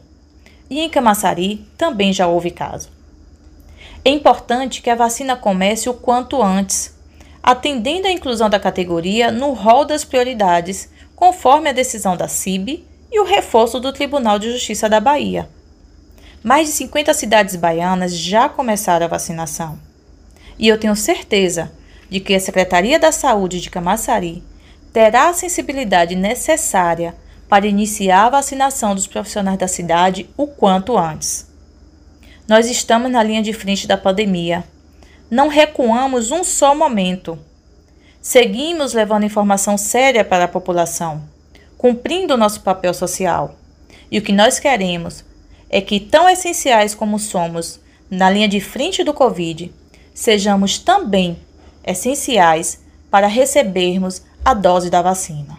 E 0.67 0.79
em 0.79 0.89
Camaçari 0.89 1.67
também 1.77 2.11
já 2.11 2.25
houve 2.25 2.49
caso. 2.49 2.89
É 4.03 4.09
importante 4.09 4.81
que 4.81 4.89
a 4.89 4.95
vacina 4.95 5.35
comece 5.35 5.87
o 5.87 5.93
quanto 5.93 6.41
antes 6.41 6.97
atendendo 7.43 8.07
à 8.07 8.11
inclusão 8.11 8.49
da 8.49 8.59
categoria 8.59 9.31
no 9.31 9.51
rol 9.51 9.85
das 9.85 10.03
prioridades, 10.03 10.89
conforme 11.15 11.69
a 11.69 11.73
decisão 11.73 12.17
da 12.17 12.27
CIB 12.27 12.87
e 13.11 13.19
o 13.19 13.25
reforço 13.25 13.79
do 13.79 13.93
Tribunal 13.93 14.39
de 14.39 14.51
Justiça 14.51 14.89
da 14.89 14.99
Bahia. 14.99 15.47
Mais 16.43 16.69
de 16.69 16.73
50 16.73 17.13
cidades 17.13 17.55
baianas 17.55 18.17
já 18.17 18.49
começaram 18.49 19.05
a 19.05 19.09
vacinação. 19.09 19.77
E 20.57 20.67
eu 20.67 20.79
tenho 20.79 20.95
certeza 20.95 21.71
de 22.09 22.19
que 22.19 22.33
a 22.33 22.39
Secretaria 22.39 22.97
da 22.97 23.11
Saúde 23.11 23.61
de 23.61 23.69
Camaçari 23.69 24.41
terá 24.91 25.29
a 25.29 25.33
sensibilidade 25.33 26.15
necessária 26.15 27.13
para 27.53 27.67
iniciar 27.67 28.25
a 28.25 28.29
vacinação 28.31 28.95
dos 28.95 29.05
profissionais 29.05 29.59
da 29.59 29.67
cidade 29.67 30.27
o 30.35 30.47
quanto 30.47 30.97
antes. 30.97 31.47
Nós 32.47 32.67
estamos 32.67 33.11
na 33.11 33.21
linha 33.21 33.43
de 33.43 33.53
frente 33.53 33.85
da 33.85 33.95
pandemia. 33.95 34.63
Não 35.29 35.49
recuamos 35.49 36.31
um 36.31 36.43
só 36.43 36.73
momento. 36.73 37.37
Seguimos 38.19 38.93
levando 38.93 39.27
informação 39.27 39.77
séria 39.77 40.25
para 40.25 40.45
a 40.45 40.47
população, 40.47 41.21
cumprindo 41.77 42.35
nosso 42.35 42.61
papel 42.61 42.91
social. 42.91 43.53
E 44.09 44.17
o 44.17 44.23
que 44.23 44.31
nós 44.31 44.57
queremos 44.57 45.23
é 45.69 45.79
que, 45.79 45.99
tão 45.99 46.27
essenciais 46.27 46.95
como 46.95 47.19
somos 47.19 47.79
na 48.09 48.31
linha 48.31 48.47
de 48.47 48.59
frente 48.59 49.03
do 49.03 49.13
Covid, 49.13 49.71
sejamos 50.11 50.79
também 50.79 51.37
essenciais 51.85 52.81
para 53.11 53.27
recebermos 53.27 54.23
a 54.43 54.55
dose 54.55 54.89
da 54.89 55.03
vacina. 55.03 55.52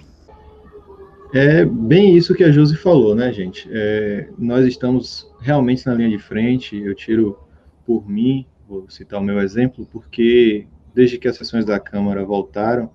É 1.37 1.65
bem 1.65 2.17
isso 2.17 2.33
que 2.33 2.45
a 2.45 2.53
Josi 2.53 2.77
falou, 2.77 3.13
né, 3.13 3.33
gente? 3.33 3.69
É, 3.73 4.29
nós 4.39 4.65
estamos 4.67 5.29
realmente 5.41 5.85
na 5.85 5.93
linha 5.93 6.11
de 6.11 6.19
frente. 6.19 6.77
Eu 6.77 6.95
tiro 6.95 7.37
por 7.85 8.09
mim, 8.09 8.47
vou 8.69 8.89
citar 8.89 9.19
o 9.19 9.25
meu 9.25 9.41
exemplo, 9.41 9.85
porque 9.91 10.69
desde 10.95 11.19
que 11.19 11.27
as 11.27 11.37
sessões 11.37 11.65
da 11.65 11.81
Câmara 11.81 12.25
voltaram, 12.25 12.89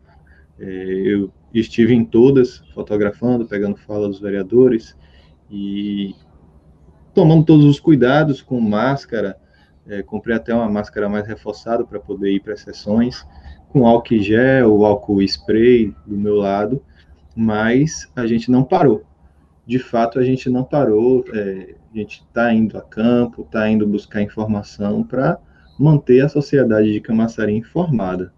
é, 0.58 0.64
eu 0.64 1.30
estive 1.54 1.94
em 1.94 2.06
todas, 2.06 2.60
fotografando, 2.74 3.46
pegando 3.46 3.76
fala 3.76 4.08
dos 4.08 4.22
vereadores 4.22 4.96
e 5.52 6.16
tomando 7.14 7.44
todos 7.44 7.66
os 7.66 7.78
cuidados 7.78 8.42
com 8.42 8.62
máscara. 8.62 9.36
É, 9.86 10.02
comprei 10.02 10.38
até 10.38 10.56
uma 10.56 10.70
máscara 10.70 11.10
mais 11.10 11.28
reforçada 11.28 11.84
para 11.84 12.00
poder 12.00 12.32
ir 12.32 12.40
para 12.40 12.54
as 12.54 12.62
sessões, 12.62 13.28
com 13.68 13.86
álcool 13.86 14.20
gel, 14.20 14.86
álcool 14.86 15.22
spray 15.24 15.94
do 16.08 16.16
meu 16.16 16.36
lado 16.36 16.82
mas 17.40 18.12
a 18.18 18.28
gente 18.28 18.52
não 18.52 18.66
parou. 18.66 19.06
De 19.66 19.80
fato, 19.80 20.20
a 20.20 20.24
gente 20.24 20.50
não 20.50 20.66
parou. 20.66 21.24
É, 21.34 21.76
a 21.90 21.98
gente 21.98 22.22
está 22.22 22.54
indo 22.54 22.78
a 22.78 22.82
campo, 22.82 23.44
está 23.44 23.70
indo 23.70 23.88
buscar 23.88 24.22
informação 24.22 25.04
para 25.04 25.40
manter 25.80 26.20
a 26.20 26.28
sociedade 26.28 26.92
de 26.92 27.00
Camaçari 27.00 27.56
informada. 27.56 28.34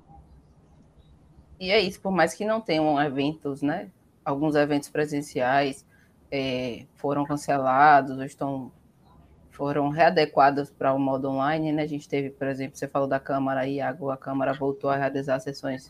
E 1.59 1.71
é 1.71 1.79
isso, 1.79 1.99
por 1.99 2.11
mais 2.11 2.35
que 2.35 2.45
não 2.45 2.61
tenham 2.61 3.01
eventos, 3.01 3.63
né? 3.63 3.89
Alguns 4.23 4.53
eventos 4.53 4.89
presenciais 4.89 5.83
é, 6.29 6.85
foram 6.95 7.25
cancelados 7.25 8.17
ou 8.17 8.23
estão 8.23 8.71
foram 9.49 9.89
readequados 9.89 10.69
para 10.69 10.93
o 10.93 10.99
modo 10.99 11.27
online, 11.27 11.71
né? 11.71 11.81
A 11.81 11.87
gente 11.87 12.07
teve, 12.07 12.29
por 12.29 12.47
exemplo, 12.47 12.77
você 12.77 12.87
falou 12.87 13.07
da 13.07 13.19
Câmara 13.19 13.61
aí, 13.61 13.81
a 13.81 13.95
Câmara 14.19 14.53
voltou 14.53 14.91
a 14.91 14.95
realizar 14.95 15.39
sessões 15.39 15.87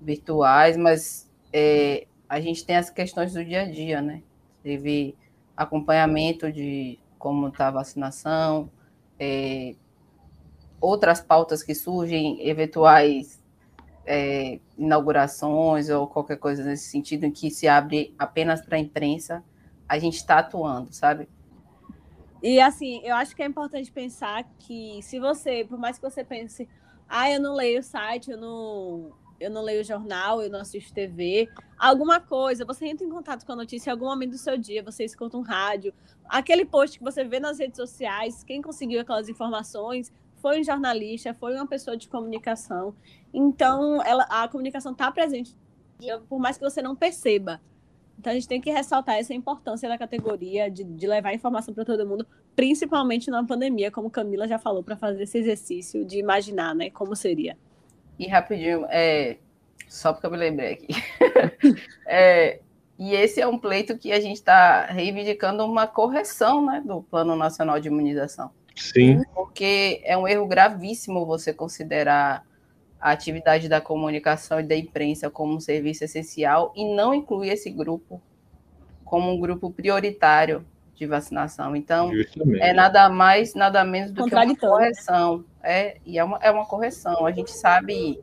virtuais, 0.00 0.76
mas 0.76 1.31
é, 1.52 2.06
a 2.28 2.40
gente 2.40 2.64
tem 2.64 2.76
as 2.76 2.90
questões 2.90 3.34
do 3.34 3.44
dia 3.44 3.62
a 3.62 3.70
dia, 3.70 4.00
né? 4.00 4.22
Teve 4.62 5.16
acompanhamento 5.56 6.50
de 6.50 6.98
como 7.18 7.48
está 7.48 7.68
a 7.68 7.72
vacinação, 7.72 8.70
é, 9.18 9.74
outras 10.80 11.20
pautas 11.20 11.62
que 11.62 11.74
surgem, 11.74 12.46
eventuais 12.46 13.42
é, 14.04 14.58
inaugurações 14.76 15.88
ou 15.88 16.06
qualquer 16.06 16.38
coisa 16.38 16.64
nesse 16.64 16.90
sentido, 16.90 17.24
em 17.24 17.30
que 17.30 17.50
se 17.50 17.68
abre 17.68 18.14
apenas 18.18 18.60
para 18.60 18.76
a 18.76 18.80
imprensa, 18.80 19.44
a 19.88 19.98
gente 19.98 20.16
está 20.16 20.38
atuando, 20.38 20.92
sabe? 20.92 21.28
E 22.42 22.60
assim, 22.60 23.00
eu 23.04 23.14
acho 23.14 23.36
que 23.36 23.42
é 23.42 23.46
importante 23.46 23.92
pensar 23.92 24.44
que 24.58 25.00
se 25.02 25.20
você, 25.20 25.64
por 25.64 25.78
mais 25.78 25.96
que 25.98 26.02
você 26.02 26.24
pense, 26.24 26.68
ah, 27.08 27.30
eu 27.30 27.40
não 27.40 27.54
leio 27.54 27.78
o 27.78 27.82
site, 27.82 28.32
eu 28.32 28.38
não, 28.38 29.12
eu 29.42 29.50
não 29.50 29.62
leio 29.62 29.84
jornal, 29.84 30.40
eu 30.40 30.50
não 30.50 30.60
assisto 30.60 30.94
TV, 30.94 31.48
alguma 31.78 32.20
coisa, 32.20 32.64
você 32.64 32.86
entra 32.86 33.06
em 33.06 33.10
contato 33.10 33.44
com 33.44 33.52
a 33.52 33.56
notícia 33.56 33.90
em 33.90 33.92
algum 33.92 34.06
momento 34.06 34.30
do 34.30 34.38
seu 34.38 34.56
dia, 34.56 34.82
você 34.82 35.04
escuta 35.04 35.36
um 35.36 35.42
rádio, 35.42 35.92
aquele 36.28 36.64
post 36.64 36.98
que 36.98 37.04
você 37.04 37.24
vê 37.24 37.40
nas 37.40 37.58
redes 37.58 37.76
sociais, 37.76 38.44
quem 38.44 38.62
conseguiu 38.62 39.00
aquelas 39.00 39.28
informações 39.28 40.12
foi 40.42 40.60
um 40.60 40.64
jornalista, 40.64 41.32
foi 41.32 41.54
uma 41.54 41.66
pessoa 41.66 41.96
de 41.96 42.08
comunicação. 42.08 42.94
Então, 43.32 44.02
ela, 44.02 44.24
a 44.24 44.48
comunicação 44.48 44.90
está 44.90 45.10
presente, 45.10 45.56
por 46.28 46.40
mais 46.40 46.58
que 46.58 46.64
você 46.64 46.82
não 46.82 46.96
perceba. 46.96 47.60
Então, 48.18 48.32
a 48.32 48.34
gente 48.34 48.48
tem 48.48 48.60
que 48.60 48.70
ressaltar 48.70 49.16
essa 49.16 49.32
importância 49.32 49.88
da 49.88 49.96
categoria 49.96 50.70
de, 50.70 50.82
de 50.84 51.06
levar 51.06 51.32
informação 51.32 51.72
para 51.72 51.84
todo 51.84 52.06
mundo, 52.06 52.26
principalmente 52.54 53.30
na 53.30 53.44
pandemia, 53.44 53.90
como 53.90 54.10
Camila 54.10 54.46
já 54.46 54.58
falou, 54.58 54.82
para 54.82 54.96
fazer 54.96 55.22
esse 55.22 55.38
exercício 55.38 56.04
de 56.04 56.18
imaginar 56.18 56.74
né, 56.74 56.90
como 56.90 57.14
seria. 57.14 57.56
E 58.18 58.28
rapidinho, 58.28 58.86
é, 58.88 59.36
só 59.88 60.12
porque 60.12 60.26
eu 60.26 60.30
me 60.30 60.36
lembrei 60.36 60.72
aqui. 60.74 60.88
é, 62.06 62.60
e 62.98 63.14
esse 63.14 63.40
é 63.40 63.46
um 63.46 63.58
pleito 63.58 63.98
que 63.98 64.12
a 64.12 64.20
gente 64.20 64.36
está 64.36 64.86
reivindicando 64.86 65.64
uma 65.64 65.86
correção 65.86 66.64
né, 66.64 66.82
do 66.84 67.02
Plano 67.02 67.34
Nacional 67.34 67.80
de 67.80 67.88
Imunização. 67.88 68.50
Sim. 68.76 69.22
Porque 69.34 70.00
é 70.04 70.16
um 70.16 70.26
erro 70.26 70.46
gravíssimo 70.46 71.26
você 71.26 71.52
considerar 71.52 72.44
a 73.00 73.10
atividade 73.10 73.68
da 73.68 73.80
comunicação 73.80 74.60
e 74.60 74.62
da 74.62 74.76
imprensa 74.76 75.28
como 75.28 75.54
um 75.54 75.60
serviço 75.60 76.04
essencial 76.04 76.72
e 76.76 76.94
não 76.94 77.12
incluir 77.12 77.50
esse 77.50 77.68
grupo 77.68 78.22
como 79.04 79.30
um 79.30 79.40
grupo 79.40 79.70
prioritário 79.70 80.64
de 81.02 81.06
vacinação. 81.06 81.74
Então, 81.74 82.14
Justamente. 82.14 82.62
é 82.62 82.72
nada 82.72 83.08
mais, 83.08 83.54
nada 83.54 83.84
menos 83.84 84.12
do 84.12 84.24
que 84.24 84.34
uma 84.34 84.56
correção. 84.56 85.44
É, 85.62 85.98
e 86.06 86.18
é 86.18 86.24
uma, 86.24 86.38
é 86.38 86.50
uma 86.50 86.64
correção. 86.64 87.26
A 87.26 87.32
gente 87.32 87.50
sabe, 87.50 88.18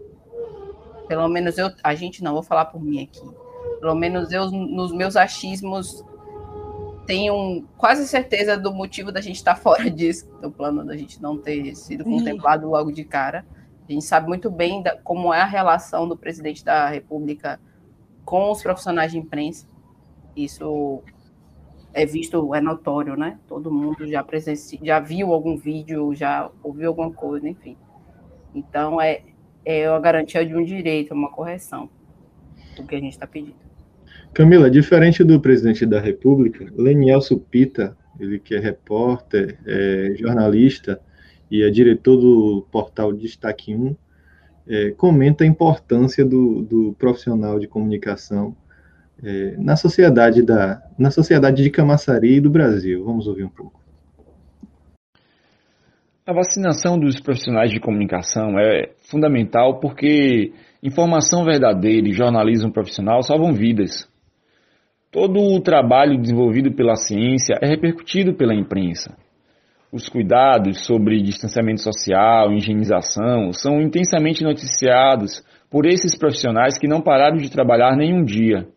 pelo 1.07 1.27
menos 1.27 1.57
eu, 1.57 1.69
a 1.83 1.93
gente 1.93 2.23
não, 2.23 2.33
vou 2.33 2.43
falar 2.43 2.65
por 2.65 2.81
mim 2.81 3.03
aqui. 3.03 3.21
Pelo 3.81 3.95
menos 3.95 4.31
eu, 4.31 4.49
nos 4.49 4.93
meus 4.93 5.17
achismos, 5.17 6.03
tenho 7.05 7.65
quase 7.77 8.07
certeza 8.07 8.57
do 8.57 8.73
motivo 8.73 9.11
da 9.11 9.19
gente 9.19 9.35
estar 9.35 9.55
fora 9.59 9.89
disso, 9.89 10.29
do 10.41 10.49
plano 10.49 10.85
da 10.85 10.95
gente 10.95 11.21
não 11.21 11.37
ter 11.37 11.75
sido 11.75 12.03
contemplado 12.05 12.69
logo 12.69 12.91
de 12.91 13.03
cara. 13.03 13.45
A 13.87 13.91
gente 13.91 14.05
sabe 14.05 14.27
muito 14.27 14.49
bem 14.49 14.81
da, 14.81 14.95
como 14.97 15.33
é 15.33 15.41
a 15.41 15.45
relação 15.45 16.07
do 16.07 16.15
presidente 16.15 16.63
da 16.63 16.87
República 16.87 17.59
com 18.23 18.51
os 18.51 18.61
profissionais 18.61 19.11
de 19.11 19.17
imprensa. 19.17 19.67
Isso 20.35 21.03
é 21.93 22.05
visto, 22.05 22.53
é 22.53 22.61
notório, 22.61 23.15
né? 23.15 23.39
Todo 23.47 23.71
mundo 23.71 24.07
já 24.07 24.23
presencia, 24.23 24.79
já 24.81 24.99
viu 24.99 25.33
algum 25.33 25.57
vídeo, 25.57 26.13
já 26.13 26.49
ouviu 26.63 26.89
alguma 26.89 27.11
coisa, 27.11 27.47
enfim. 27.47 27.75
Então 28.53 29.01
é, 29.01 29.21
é 29.65 29.87
a 29.87 29.99
garantia 29.99 30.45
de 30.45 30.55
um 30.55 30.63
direito, 30.63 31.13
uma 31.13 31.31
correção 31.31 31.89
do 32.75 32.83
que 32.83 32.95
a 32.95 32.99
gente 32.99 33.13
está 33.13 33.27
pedindo. 33.27 33.69
Camila, 34.33 34.69
diferente 34.69 35.23
do 35.23 35.39
presidente 35.39 35.85
da 35.85 35.99
República, 35.99 36.71
Leniel 36.75 37.21
Supita, 37.21 37.97
ele 38.19 38.39
que 38.39 38.53
é 38.53 38.59
repórter, 38.59 39.57
é 39.65 40.13
jornalista 40.17 41.01
e 41.49 41.63
é 41.63 41.69
diretor 41.69 42.17
do 42.17 42.67
portal 42.71 43.11
Destaque 43.11 43.75
1, 43.75 43.95
é, 44.67 44.91
comenta 44.91 45.43
a 45.43 45.47
importância 45.47 46.23
do, 46.23 46.61
do 46.61 46.95
profissional 46.99 47.59
de 47.59 47.67
comunicação 47.67 48.55
é, 49.23 49.55
na 49.57 49.75
sociedade 49.75 50.41
da 50.43 50.81
na 50.97 51.11
sociedade 51.11 51.63
de 51.63 51.69
Camaçari 51.69 52.37
e 52.37 52.41
do 52.41 52.49
Brasil. 52.49 53.03
Vamos 53.03 53.27
ouvir 53.27 53.45
um 53.45 53.49
pouco. 53.49 53.79
A 56.25 56.33
vacinação 56.33 56.99
dos 56.99 57.19
profissionais 57.19 57.71
de 57.71 57.79
comunicação 57.79 58.59
é 58.59 58.91
fundamental 59.09 59.79
porque 59.79 60.53
informação 60.83 61.43
verdadeira 61.43 62.07
e 62.07 62.13
jornalismo 62.13 62.71
profissional 62.71 63.23
salvam 63.23 63.51
vidas. 63.51 64.07
Todo 65.11 65.39
o 65.39 65.59
trabalho 65.59 66.21
desenvolvido 66.21 66.71
pela 66.71 66.95
ciência 66.95 67.55
é 67.59 67.67
repercutido 67.67 68.35
pela 68.35 68.53
imprensa. 68.53 69.17
Os 69.91 70.07
cuidados 70.07 70.85
sobre 70.85 71.19
distanciamento 71.19 71.81
social, 71.81 72.53
higienização 72.53 73.51
são 73.51 73.81
intensamente 73.81 74.43
noticiados 74.43 75.43
por 75.67 75.87
esses 75.87 76.15
profissionais 76.15 76.77
que 76.77 76.87
não 76.87 77.01
pararam 77.01 77.37
de 77.37 77.49
trabalhar 77.49 77.95
nenhum 77.95 78.23
dia. 78.23 78.67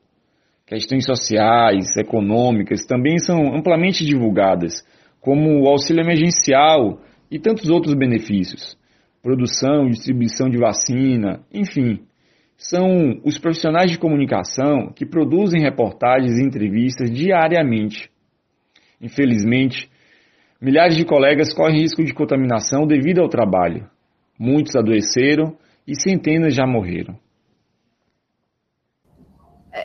Questões 0.73 1.05
sociais, 1.05 1.95
econômicas 1.99 2.87
também 2.87 3.19
são 3.19 3.55
amplamente 3.55 4.07
divulgadas, 4.07 4.83
como 5.21 5.61
o 5.61 5.69
auxílio 5.69 6.03
emergencial 6.03 6.99
e 7.31 7.39
tantos 7.39 7.69
outros 7.69 7.95
benefícios. 7.95 8.75
Produção, 9.23 9.91
distribuição 9.91 10.49
de 10.49 10.57
vacina, 10.57 11.45
enfim. 11.53 12.01
São 12.57 13.21
os 13.23 13.37
profissionais 13.37 13.91
de 13.91 13.99
comunicação 13.99 14.91
que 14.97 15.05
produzem 15.05 15.61
reportagens 15.61 16.39
e 16.39 16.43
entrevistas 16.43 17.11
diariamente. 17.11 18.09
Infelizmente, 18.99 19.91
milhares 20.59 20.97
de 20.97 21.05
colegas 21.05 21.53
correm 21.53 21.83
risco 21.83 22.03
de 22.03 22.15
contaminação 22.15 22.87
devido 22.87 23.21
ao 23.21 23.29
trabalho. 23.29 23.87
Muitos 24.39 24.75
adoeceram 24.75 25.55
e 25.87 25.95
centenas 25.95 26.55
já 26.55 26.67
morreram. 26.67 27.19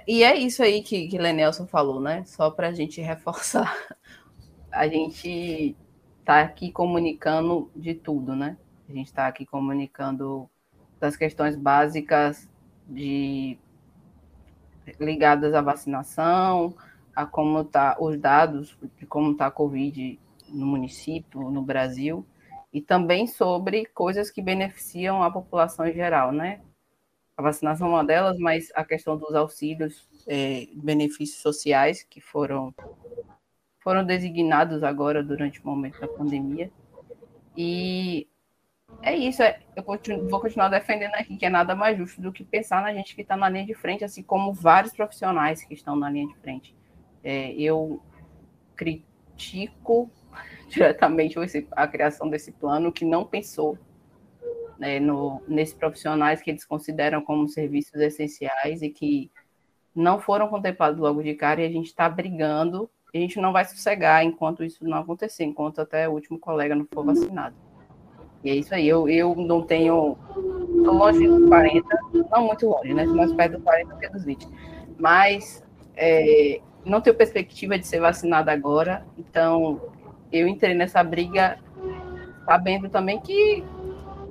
E 0.06 0.24
é 0.24 0.36
isso 0.36 0.62
aí 0.62 0.82
que, 0.82 1.08
que 1.08 1.18
Lenelson 1.18 1.66
falou, 1.66 2.00
né? 2.00 2.24
Só 2.26 2.52
para 2.52 2.70
a 2.70 2.74
gente 2.74 3.00
reforçar. 3.02 3.74
A 4.72 4.88
gente 4.88 5.76
está 6.20 6.42
aqui 6.42 6.72
comunicando 6.72 7.72
de 7.76 7.94
tudo, 7.94 8.36
né? 8.36 8.58
A 8.90 8.92
gente 8.92 9.08
está 9.08 9.28
aqui 9.28 9.46
comunicando 9.46 10.50
das 11.00 11.16
questões 11.16 11.56
básicas 11.56 12.50
de 12.88 13.58
ligadas 15.00 15.54
à 15.54 15.62
vacinação, 15.62 16.76
a 17.16 17.26
como 17.26 17.64
tá 17.64 17.98
os 18.00 18.18
dados 18.18 18.78
de 18.98 19.06
como 19.06 19.32
está 19.32 19.48
a 19.48 19.52
Covid 19.52 20.20
no 20.50 20.66
município, 20.66 21.50
no 21.50 21.62
Brasil, 21.62 22.26
e 22.72 22.82
também 22.82 23.28
sobre 23.28 23.86
coisas 23.86 24.30
que 24.30 24.42
beneficiam 24.42 25.24
a 25.24 25.32
população 25.32 25.86
em 25.86 25.94
geral, 25.94 26.32
né? 26.32 26.62
A 27.38 27.42
vacinação 27.44 27.88
é 27.88 27.90
uma 27.92 28.04
delas, 28.04 28.40
mas 28.40 28.72
a 28.74 28.84
questão 28.84 29.16
dos 29.16 29.36
auxílios, 29.36 30.10
é, 30.26 30.68
benefícios 30.74 31.40
sociais 31.40 32.02
que 32.02 32.20
foram 32.20 32.74
foram 33.80 34.04
designados 34.04 34.84
agora 34.84 35.24
durante 35.24 35.62
o 35.62 35.66
momento 35.66 36.02
da 36.02 36.08
pandemia. 36.08 36.70
E 37.56 38.28
é 39.02 39.16
isso, 39.16 39.44
é, 39.44 39.60
eu 39.76 39.84
continuo, 39.84 40.28
vou 40.28 40.42
continuar 40.42 40.68
defendendo 40.70 41.14
aqui 41.14 41.38
que 41.38 41.46
é 41.46 41.50
nada 41.50 41.76
mais 41.76 41.98
justo 41.98 42.20
do 42.20 42.32
que 42.34 42.44
pensar 42.44 42.82
na 42.82 42.92
gente 42.92 43.16
que 43.16 43.22
está 43.22 43.38
na 43.38 43.48
linha 43.48 43.66
de 43.66 43.74
frente, 43.76 44.04
assim 44.04 44.24
como 44.24 44.52
vários 44.52 44.94
profissionais 44.94 45.64
que 45.64 45.74
estão 45.74 45.96
na 45.96 46.10
linha 46.10 46.28
de 46.28 46.36
frente. 46.38 46.76
É, 47.24 47.54
eu 47.54 48.02
critico 48.76 50.10
diretamente 50.68 51.38
a 51.72 51.88
criação 51.88 52.30
desse 52.30 52.52
plano 52.52 52.92
que 52.92 53.06
não 53.06 53.24
pensou 53.24 53.78
né, 54.80 55.00
no, 55.00 55.42
nesses 55.48 55.74
profissionais 55.74 56.42
que 56.42 56.50
eles 56.52 56.66
consideram 56.66 57.22
como 57.22 57.48
serviços 57.48 57.96
essenciais 57.96 58.82
e 58.82 58.90
que 58.90 59.32
não 59.96 60.20
foram 60.20 60.48
contemplados 60.48 61.00
logo 61.00 61.24
de 61.24 61.34
cara 61.34 61.62
e 61.62 61.66
a 61.66 61.70
gente 61.70 61.88
está 61.88 62.08
brigando. 62.08 62.90
A 63.14 63.18
gente 63.18 63.40
não 63.40 63.52
vai 63.52 63.66
sossegar 63.66 64.24
enquanto 64.24 64.64
isso 64.64 64.84
não 64.84 65.00
acontecer, 65.00 65.44
enquanto 65.44 65.80
até 65.80 66.08
o 66.08 66.12
último 66.12 66.38
colega 66.38 66.76
não 66.76 66.86
for 66.94 67.04
vacinado. 67.04 67.56
E 68.44 68.50
é 68.50 68.56
isso 68.56 68.76
aí. 68.76 68.88
Eu, 68.88 69.10
eu 69.10 69.36
não 69.36 69.64
tenho. 69.64 70.18
Estou 70.78 70.94
longe 70.94 71.28
dos 71.28 71.48
40, 71.48 71.88
não 72.30 72.46
muito 72.46 72.68
longe, 72.68 72.94
né? 72.94 73.06
Mais 73.06 73.34
perto 73.34 73.54
dos 73.54 73.64
40 73.64 73.94
do 73.94 74.00
que 74.00 74.10
dos 74.10 74.24
20. 74.24 74.48
Mas 75.00 75.64
é, 75.96 76.62
não 76.86 77.02
tenho 77.02 77.16
perspectiva 77.16 77.78
de 77.78 77.88
ser 77.88 78.00
vacinada 78.00 78.52
agora, 78.52 79.06
então 79.18 79.82
eu 80.32 80.48
entrei 80.48 80.74
nessa 80.74 81.04
briga 81.04 81.58
sabendo 82.46 82.88
também 82.90 83.20
que, 83.20 83.64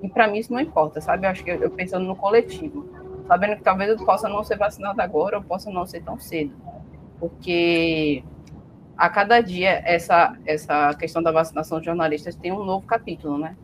que 0.00 0.08
para 0.08 0.28
mim 0.28 0.38
isso 0.38 0.52
não 0.52 0.60
importa, 0.60 1.00
sabe? 1.00 1.26
Eu 1.26 1.30
acho 1.30 1.44
que 1.44 1.50
eu, 1.50 1.62
eu, 1.62 1.70
pensando 1.70 2.04
no 2.04 2.16
coletivo, 2.16 2.86
sabendo 3.26 3.56
que 3.56 3.62
talvez 3.62 3.90
eu 3.90 4.04
possa 4.04 4.28
não 4.28 4.44
ser 4.44 4.56
vacinada 4.56 5.02
agora 5.02 5.38
ou 5.38 5.44
possa 5.44 5.70
não 5.70 5.86
ser 5.86 6.02
tão 6.02 6.18
cedo, 6.18 6.54
porque 7.18 8.22
a 8.96 9.08
cada 9.08 9.40
dia 9.40 9.82
essa 9.84 10.36
essa 10.46 10.94
questão 10.94 11.22
da 11.22 11.30
vacinação 11.30 11.80
de 11.80 11.86
jornalistas 11.86 12.36
tem 12.36 12.52
um 12.52 12.64
novo 12.64 12.86
capítulo, 12.86 13.38
né? 13.38 13.56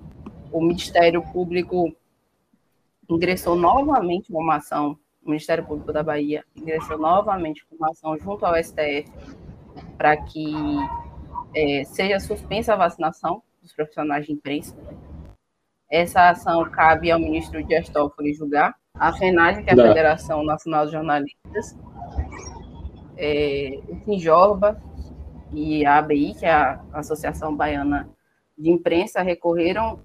O 0.50 0.60
Ministério 0.60 1.22
Público 1.32 1.94
ingressou 3.08 3.56
novamente 3.56 4.32
uma 4.32 4.56
ação, 4.56 4.98
o 5.24 5.30
Ministério 5.30 5.64
Público 5.64 5.92
da 5.92 6.02
Bahia 6.02 6.44
ingressou 6.56 6.98
novamente 6.98 7.64
uma 7.70 7.90
ação 7.90 8.18
junto 8.18 8.44
ao 8.44 8.54
STF 8.62 9.10
para 9.96 10.16
que 10.16 10.52
é, 11.54 11.84
seja 11.84 12.18
suspensa 12.20 12.72
a 12.74 12.76
vacinação 12.76 13.42
dos 13.62 13.72
profissionais 13.72 14.26
de 14.26 14.32
imprensa. 14.32 14.76
Essa 15.92 16.30
ação 16.30 16.64
cabe 16.70 17.10
ao 17.10 17.20
ministro 17.20 17.62
Dias 17.62 17.86
Toffoli 17.90 18.32
julgar. 18.32 18.74
A 18.94 19.12
FENAD, 19.12 19.62
que 19.62 19.68
é 19.68 19.74
a 19.74 19.76
Não. 19.76 19.88
Federação 19.88 20.42
Nacional 20.42 20.86
de 20.86 20.92
Jornalistas, 20.92 21.78
é, 23.14 23.78
o 23.86 23.96
Finjorba 23.96 24.82
e 25.52 25.84
a 25.84 25.98
ABI, 25.98 26.32
que 26.32 26.46
é 26.46 26.50
a 26.50 26.82
Associação 26.94 27.54
Baiana 27.54 28.08
de 28.56 28.70
Imprensa, 28.70 29.20
recorreram 29.20 30.00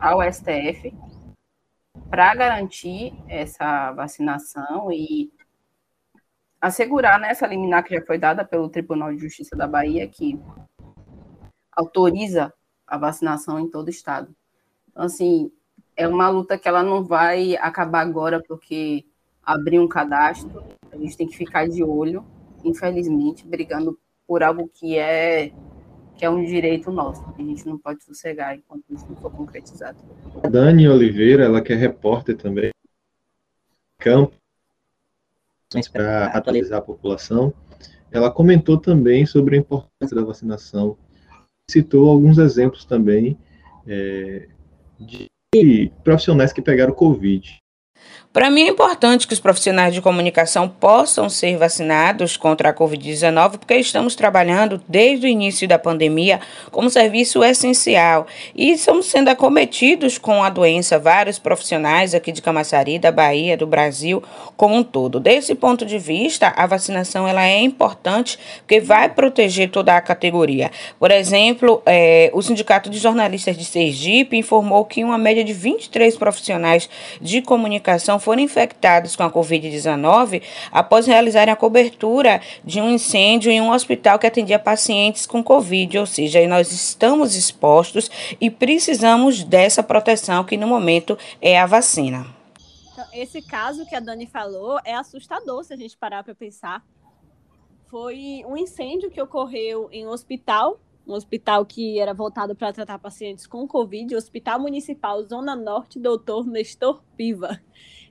ao 0.00 0.20
STF 0.24 0.92
para 2.10 2.34
garantir 2.34 3.14
essa 3.28 3.92
vacinação 3.92 4.90
e 4.90 5.32
assegurar 6.60 7.20
nessa 7.20 7.46
né, 7.46 7.54
liminar 7.54 7.84
que 7.84 7.94
já 7.94 8.04
foi 8.04 8.18
dada 8.18 8.44
pelo 8.44 8.68
Tribunal 8.68 9.12
de 9.12 9.20
Justiça 9.20 9.54
da 9.54 9.68
Bahia 9.68 10.08
que 10.08 10.36
autoriza 11.70 12.52
a 12.84 12.98
vacinação 12.98 13.60
em 13.60 13.70
todo 13.70 13.86
o 13.86 13.90
estado. 13.90 14.34
Então, 14.92 15.04
assim, 15.04 15.50
é 15.96 16.06
uma 16.06 16.28
luta 16.28 16.56
que 16.56 16.68
ela 16.68 16.82
não 16.82 17.02
vai 17.02 17.56
acabar 17.56 18.00
agora 18.00 18.40
porque 18.46 19.04
abrir 19.42 19.80
um 19.80 19.88
cadastro, 19.88 20.62
a 20.92 20.96
gente 20.96 21.16
tem 21.16 21.26
que 21.26 21.36
ficar 21.36 21.68
de 21.68 21.82
olho, 21.82 22.24
infelizmente, 22.64 23.46
brigando 23.46 23.98
por 24.26 24.42
algo 24.42 24.68
que 24.68 24.96
é 24.96 25.52
que 26.14 26.24
é 26.24 26.30
um 26.30 26.44
direito 26.44 26.92
nosso. 26.92 27.24
A 27.36 27.42
gente 27.42 27.66
não 27.66 27.78
pode 27.78 28.04
sossegar 28.04 28.54
enquanto 28.54 28.84
isso 28.90 29.06
não 29.08 29.16
for 29.16 29.32
concretizado. 29.32 29.98
Dani 30.48 30.88
Oliveira, 30.88 31.44
ela 31.44 31.60
que 31.60 31.72
é 31.72 31.76
repórter 31.76 32.36
também, 32.36 32.70
campo, 33.98 34.36
para 35.92 36.26
atualizar 36.26 36.78
a 36.78 36.82
população, 36.82 37.52
ela 38.10 38.30
comentou 38.30 38.78
também 38.78 39.24
sobre 39.24 39.56
a 39.56 39.58
importância 39.58 40.14
da 40.14 40.22
vacinação 40.22 40.96
citou 41.68 42.10
alguns 42.10 42.38
exemplos 42.38 42.84
também 42.84 43.38
é, 43.86 44.48
de 45.06 45.90
profissionais 46.02 46.52
que 46.52 46.62
pegaram 46.62 46.94
Covid. 46.94 47.58
Para 48.32 48.48
mim 48.48 48.62
é 48.62 48.68
importante 48.68 49.28
que 49.28 49.34
os 49.34 49.40
profissionais 49.40 49.92
de 49.92 50.00
comunicação 50.00 50.66
possam 50.66 51.28
ser 51.28 51.58
vacinados 51.58 52.34
contra 52.34 52.70
a 52.70 52.74
Covid-19, 52.74 53.58
porque 53.58 53.74
estamos 53.74 54.14
trabalhando 54.14 54.82
desde 54.88 55.26
o 55.26 55.28
início 55.28 55.68
da 55.68 55.78
pandemia 55.78 56.40
como 56.70 56.88
serviço 56.88 57.44
essencial 57.44 58.26
e 58.54 58.72
estamos 58.72 59.04
sendo 59.04 59.28
acometidos 59.28 60.16
com 60.16 60.42
a 60.42 60.48
doença, 60.48 60.98
vários 60.98 61.38
profissionais 61.38 62.14
aqui 62.14 62.32
de 62.32 62.40
Camaçari, 62.40 62.98
da 62.98 63.12
Bahia, 63.12 63.54
do 63.54 63.66
Brasil 63.66 64.22
como 64.56 64.76
um 64.76 64.82
todo. 64.82 65.20
Desse 65.20 65.54
ponto 65.54 65.84
de 65.84 65.98
vista, 65.98 66.54
a 66.56 66.66
vacinação 66.66 67.28
ela 67.28 67.46
é 67.46 67.60
importante 67.60 68.38
porque 68.60 68.80
vai 68.80 69.10
proteger 69.10 69.68
toda 69.68 69.94
a 69.94 70.00
categoria. 70.00 70.70
Por 70.98 71.10
exemplo, 71.10 71.82
é, 71.84 72.30
o 72.32 72.40
Sindicato 72.40 72.88
de 72.88 72.98
Jornalistas 72.98 73.58
de 73.58 73.64
Sergipe 73.66 74.38
informou 74.38 74.86
que 74.86 75.04
uma 75.04 75.18
média 75.18 75.44
de 75.44 75.52
23 75.52 76.16
profissionais 76.16 76.88
de 77.20 77.42
comunicação 77.42 78.21
foram 78.22 78.40
infectados 78.40 79.14
com 79.14 79.22
a 79.22 79.30
Covid-19 79.30 80.42
após 80.70 81.06
realizarem 81.06 81.52
a 81.52 81.56
cobertura 81.56 82.40
de 82.64 82.80
um 82.80 82.88
incêndio 82.88 83.50
em 83.50 83.60
um 83.60 83.70
hospital 83.70 84.18
que 84.18 84.26
atendia 84.26 84.58
pacientes 84.58 85.26
com 85.26 85.42
Covid, 85.42 85.98
ou 85.98 86.06
seja, 86.06 86.46
nós 86.46 86.72
estamos 86.72 87.34
expostos 87.34 88.10
e 88.40 88.48
precisamos 88.48 89.42
dessa 89.42 89.82
proteção 89.82 90.44
que 90.44 90.56
no 90.56 90.66
momento 90.66 91.18
é 91.40 91.58
a 91.58 91.66
vacina. 91.66 92.26
Então, 92.92 93.06
esse 93.12 93.42
caso 93.42 93.84
que 93.86 93.94
a 93.94 94.00
Dani 94.00 94.26
falou 94.26 94.78
é 94.84 94.94
assustador 94.94 95.64
se 95.64 95.74
a 95.74 95.76
gente 95.76 95.96
parar 95.96 96.22
para 96.22 96.34
pensar. 96.34 96.84
Foi 97.90 98.42
um 98.46 98.56
incêndio 98.56 99.10
que 99.10 99.20
ocorreu 99.20 99.88
em 99.92 100.06
um 100.06 100.10
hospital 100.10 100.80
um 101.06 101.14
hospital 101.14 101.66
que 101.66 101.98
era 101.98 102.14
voltado 102.14 102.54
para 102.54 102.72
tratar 102.72 102.98
pacientes 102.98 103.46
com 103.46 103.66
Covid, 103.66 104.14
o 104.14 104.18
Hospital 104.18 104.60
Municipal 104.60 105.22
Zona 105.24 105.56
Norte 105.56 105.98
Doutor 105.98 106.46
Nestor 106.46 107.02
Piva 107.16 107.60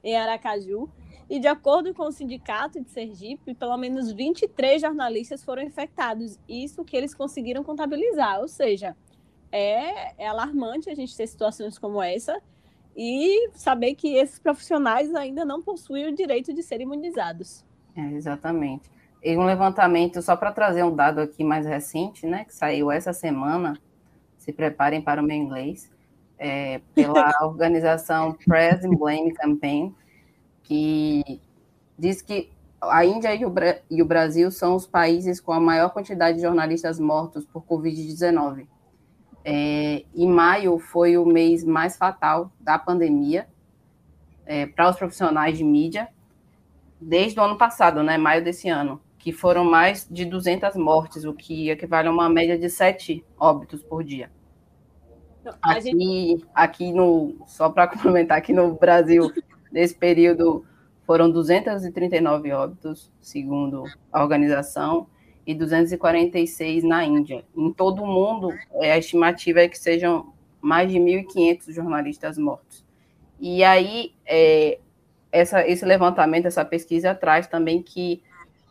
em 0.03 0.15
Aracaju. 0.15 0.89
E 1.29 1.39
de 1.39 1.47
acordo 1.47 1.93
com 1.93 2.03
o 2.03 2.11
sindicato 2.11 2.81
de 2.81 2.89
Sergipe, 2.89 3.53
pelo 3.53 3.77
menos 3.77 4.11
23 4.11 4.81
jornalistas 4.81 5.43
foram 5.43 5.63
infectados. 5.63 6.37
Isso 6.47 6.83
que 6.83 6.97
eles 6.97 7.13
conseguiram 7.13 7.63
contabilizar. 7.63 8.41
Ou 8.41 8.47
seja, 8.47 8.97
é, 9.51 10.23
é 10.23 10.27
alarmante 10.27 10.89
a 10.89 10.95
gente 10.95 11.15
ter 11.15 11.27
situações 11.27 11.77
como 11.77 12.01
essa 12.01 12.41
e 12.95 13.49
saber 13.53 13.95
que 13.95 14.15
esses 14.15 14.39
profissionais 14.39 15.13
ainda 15.15 15.45
não 15.45 15.61
possuem 15.61 16.07
o 16.07 16.15
direito 16.15 16.53
de 16.53 16.61
serem 16.61 16.85
imunizados. 16.85 17.63
É, 17.95 18.01
exatamente. 18.11 18.89
E 19.23 19.37
um 19.37 19.45
levantamento, 19.45 20.21
só 20.21 20.35
para 20.35 20.51
trazer 20.51 20.83
um 20.83 20.95
dado 20.95 21.19
aqui 21.19 21.43
mais 21.43 21.65
recente, 21.65 22.25
né, 22.25 22.43
que 22.43 22.55
saiu 22.55 22.91
essa 22.91 23.13
semana, 23.13 23.79
se 24.37 24.51
preparem 24.51 25.01
para 25.01 25.21
o 25.21 25.23
meu 25.23 25.37
inglês 25.37 25.90
é, 26.41 26.81
pela 26.95 27.31
organização 27.43 28.33
Press 28.33 28.83
and 28.83 28.95
Blame 28.95 29.31
Campaign, 29.35 29.95
que 30.63 31.39
diz 31.97 32.19
que 32.19 32.49
a 32.81 33.05
Índia 33.05 33.35
e 33.35 33.45
o, 33.45 33.53
e 33.91 34.01
o 34.01 34.05
Brasil 34.05 34.49
são 34.49 34.75
os 34.75 34.87
países 34.87 35.39
com 35.39 35.53
a 35.53 35.59
maior 35.59 35.91
quantidade 35.91 36.37
de 36.37 36.41
jornalistas 36.41 36.99
mortos 36.99 37.45
por 37.45 37.63
Covid-19. 37.63 38.65
É, 39.45 40.03
em 40.15 40.27
maio 40.27 40.79
foi 40.79 41.15
o 41.15 41.25
mês 41.25 41.63
mais 41.63 41.95
fatal 41.95 42.51
da 42.59 42.79
pandemia 42.79 43.47
é, 44.43 44.65
para 44.65 44.89
os 44.89 44.97
profissionais 44.97 45.59
de 45.59 45.63
mídia, 45.63 46.07
desde 46.99 47.39
o 47.39 47.43
ano 47.43 47.57
passado, 47.57 48.01
né, 48.01 48.17
maio 48.17 48.43
desse 48.43 48.67
ano, 48.67 48.99
que 49.19 49.31
foram 49.31 49.63
mais 49.63 50.07
de 50.09 50.25
200 50.25 50.75
mortes, 50.75 51.23
o 51.23 51.33
que 51.35 51.69
equivale 51.69 52.07
a 52.07 52.11
uma 52.11 52.27
média 52.27 52.57
de 52.57 52.67
sete 52.67 53.23
óbitos 53.39 53.83
por 53.83 54.03
dia. 54.03 54.31
Aqui, 55.61 55.81
gente... 55.81 56.45
aqui 56.53 56.93
no, 56.93 57.35
só 57.47 57.69
para 57.69 57.87
complementar, 57.89 58.37
aqui 58.37 58.53
no 58.53 58.75
Brasil, 58.75 59.31
nesse 59.71 59.95
período, 59.95 60.65
foram 61.05 61.29
239 61.29 62.51
óbitos, 62.51 63.11
segundo 63.21 63.83
a 64.11 64.21
organização, 64.21 65.07
e 65.45 65.55
246 65.55 66.83
na 66.83 67.03
Índia. 67.03 67.43
Em 67.55 67.73
todo 67.73 68.03
o 68.03 68.07
mundo, 68.07 68.53
é, 68.75 68.91
a 68.91 68.97
estimativa 68.97 69.61
é 69.61 69.67
que 69.67 69.77
sejam 69.77 70.33
mais 70.61 70.91
de 70.91 70.97
1.500 70.99 71.73
jornalistas 71.73 72.37
mortos. 72.37 72.85
E 73.39 73.63
aí, 73.63 74.13
é, 74.25 74.77
essa, 75.31 75.67
esse 75.67 75.83
levantamento, 75.83 76.45
essa 76.45 76.63
pesquisa 76.63 77.15
traz 77.15 77.47
também 77.47 77.81
que 77.81 78.21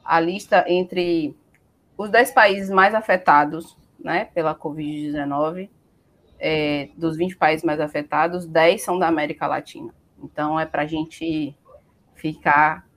a 0.05 0.21
lista 0.21 0.65
entre 0.69 1.37
os 1.99 2.09
10 2.09 2.31
países 2.31 2.71
mais 2.71 2.95
afetados 2.95 3.77
né, 3.99 4.27
pela 4.33 4.55
Covid-19, 4.55 5.69
é, 6.41 6.89
dos 6.97 7.17
20 7.17 7.37
países 7.37 7.63
mais 7.63 7.79
afetados, 7.79 8.47
10 8.47 8.83
são 8.83 8.99
da 8.99 9.07
América 9.07 9.47
Latina. 9.47 9.95
Então, 10.23 10.59
é 10.59 10.67
para 10.67 10.83
a 10.83 10.87
gente 10.87 11.55
ficar 12.15 12.89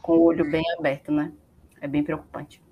com 0.00 0.18
o 0.18 0.22
olho 0.22 0.48
bem 0.50 0.64
aberto, 0.78 1.10
né? 1.10 1.32
É 1.80 1.88
bem 1.88 2.02
preocupante. 2.02 2.62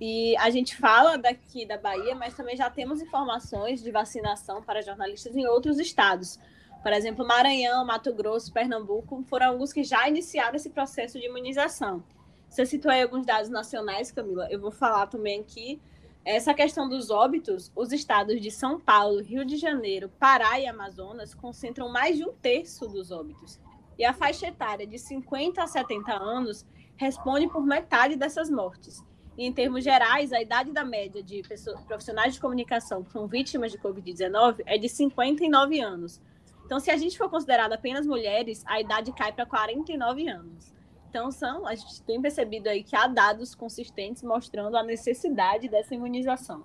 E 0.00 0.36
a 0.36 0.50
gente 0.50 0.76
fala 0.76 1.16
daqui 1.16 1.66
da 1.66 1.76
Bahia, 1.76 2.14
mas 2.14 2.34
também 2.34 2.56
já 2.56 2.70
temos 2.70 3.00
informações 3.00 3.82
de 3.82 3.90
vacinação 3.90 4.62
para 4.62 4.82
jornalistas 4.82 5.34
em 5.34 5.46
outros 5.46 5.78
estados. 5.78 6.38
Por 6.82 6.92
exemplo, 6.92 7.26
Maranhão, 7.26 7.84
Mato 7.84 8.14
Grosso, 8.14 8.52
Pernambuco 8.52 9.24
foram 9.24 9.48
alguns 9.48 9.72
que 9.72 9.82
já 9.82 10.08
iniciaram 10.08 10.54
esse 10.54 10.70
processo 10.70 11.18
de 11.18 11.26
imunização. 11.26 12.04
Você 12.48 12.64
citou 12.64 12.90
aí 12.90 13.02
alguns 13.02 13.26
dados 13.26 13.50
nacionais, 13.50 14.12
Camila. 14.12 14.46
Eu 14.50 14.60
vou 14.60 14.70
falar 14.70 15.06
também 15.08 15.40
aqui. 15.40 15.80
Essa 16.24 16.52
questão 16.52 16.88
dos 16.88 17.10
óbitos, 17.10 17.72
os 17.74 17.92
estados 17.92 18.40
de 18.40 18.50
São 18.50 18.78
Paulo, 18.78 19.22
Rio 19.22 19.44
de 19.44 19.56
Janeiro, 19.56 20.10
Pará 20.18 20.60
e 20.60 20.66
Amazonas 20.66 21.34
concentram 21.34 21.88
mais 21.88 22.16
de 22.16 22.24
um 22.24 22.32
terço 22.32 22.86
dos 22.86 23.10
óbitos. 23.10 23.58
E 23.98 24.04
a 24.04 24.12
faixa 24.12 24.46
etária 24.46 24.86
de 24.86 24.98
50 24.98 25.62
a 25.62 25.66
70 25.66 26.12
anos 26.12 26.66
responde 26.96 27.48
por 27.48 27.64
metade 27.64 28.16
dessas 28.16 28.50
mortes. 28.50 29.02
E, 29.36 29.46
em 29.46 29.52
termos 29.52 29.84
gerais, 29.84 30.32
a 30.32 30.42
idade 30.42 30.72
da 30.72 30.84
média 30.84 31.22
de 31.22 31.42
pessoas, 31.42 31.80
profissionais 31.84 32.34
de 32.34 32.40
comunicação 32.40 33.04
que 33.04 33.12
são 33.12 33.26
vítimas 33.26 33.72
de 33.72 33.78
Covid-19 33.78 34.62
é 34.66 34.76
de 34.76 34.88
59 34.88 35.80
anos. 35.80 36.20
Então, 36.66 36.78
se 36.78 36.90
a 36.90 36.96
gente 36.96 37.16
for 37.16 37.30
considerado 37.30 37.72
apenas 37.72 38.06
mulheres, 38.06 38.62
a 38.66 38.80
idade 38.80 39.12
cai 39.12 39.32
para 39.32 39.46
49 39.46 40.28
anos. 40.28 40.74
Então, 41.08 41.30
são, 41.30 41.66
a 41.66 41.74
gente 41.74 42.02
tem 42.02 42.20
percebido 42.20 42.68
aí 42.68 42.82
que 42.82 42.94
há 42.94 43.06
dados 43.06 43.54
consistentes 43.54 44.22
mostrando 44.22 44.76
a 44.76 44.82
necessidade 44.82 45.68
dessa 45.68 45.94
imunização. 45.94 46.62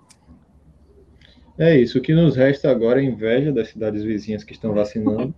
É 1.58 1.78
isso. 1.78 1.98
O 1.98 2.02
que 2.02 2.14
nos 2.14 2.36
resta 2.36 2.70
agora 2.70 3.00
é 3.00 3.04
inveja 3.04 3.52
das 3.52 3.68
cidades 3.68 4.02
vizinhas 4.02 4.44
que 4.44 4.52
estão 4.52 4.74
vacinando 4.74 5.34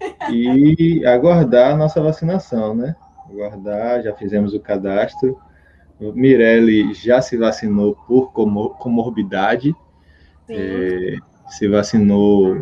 e 0.32 1.04
aguardar 1.06 1.72
a 1.72 1.76
nossa 1.76 2.00
vacinação, 2.00 2.74
né? 2.74 2.94
Aguardar, 3.28 4.02
já 4.02 4.14
fizemos 4.14 4.54
o 4.54 4.60
cadastro 4.60 5.38
Mirelle 6.00 6.92
já 6.94 7.22
se 7.22 7.36
vacinou 7.36 7.94
por 8.06 8.32
comor 8.32 8.76
comorbidade. 8.78 9.74
É, 10.48 11.16
se 11.48 11.68
vacinou 11.68 12.54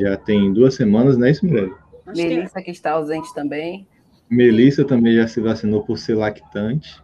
já 0.00 0.16
tem 0.16 0.52
duas 0.52 0.74
semanas, 0.74 1.16
não 1.18 1.26
é 1.26 1.30
isso, 1.30 1.44
Mirelle? 1.44 1.74
Melissa, 2.06 2.62
que 2.62 2.70
está 2.70 2.92
ausente 2.92 3.32
também. 3.34 3.86
Melissa 4.32 4.82
também 4.82 5.14
já 5.14 5.28
se 5.28 5.40
vacinou 5.42 5.84
por 5.84 5.98
ser 5.98 6.14
lactante. 6.14 7.02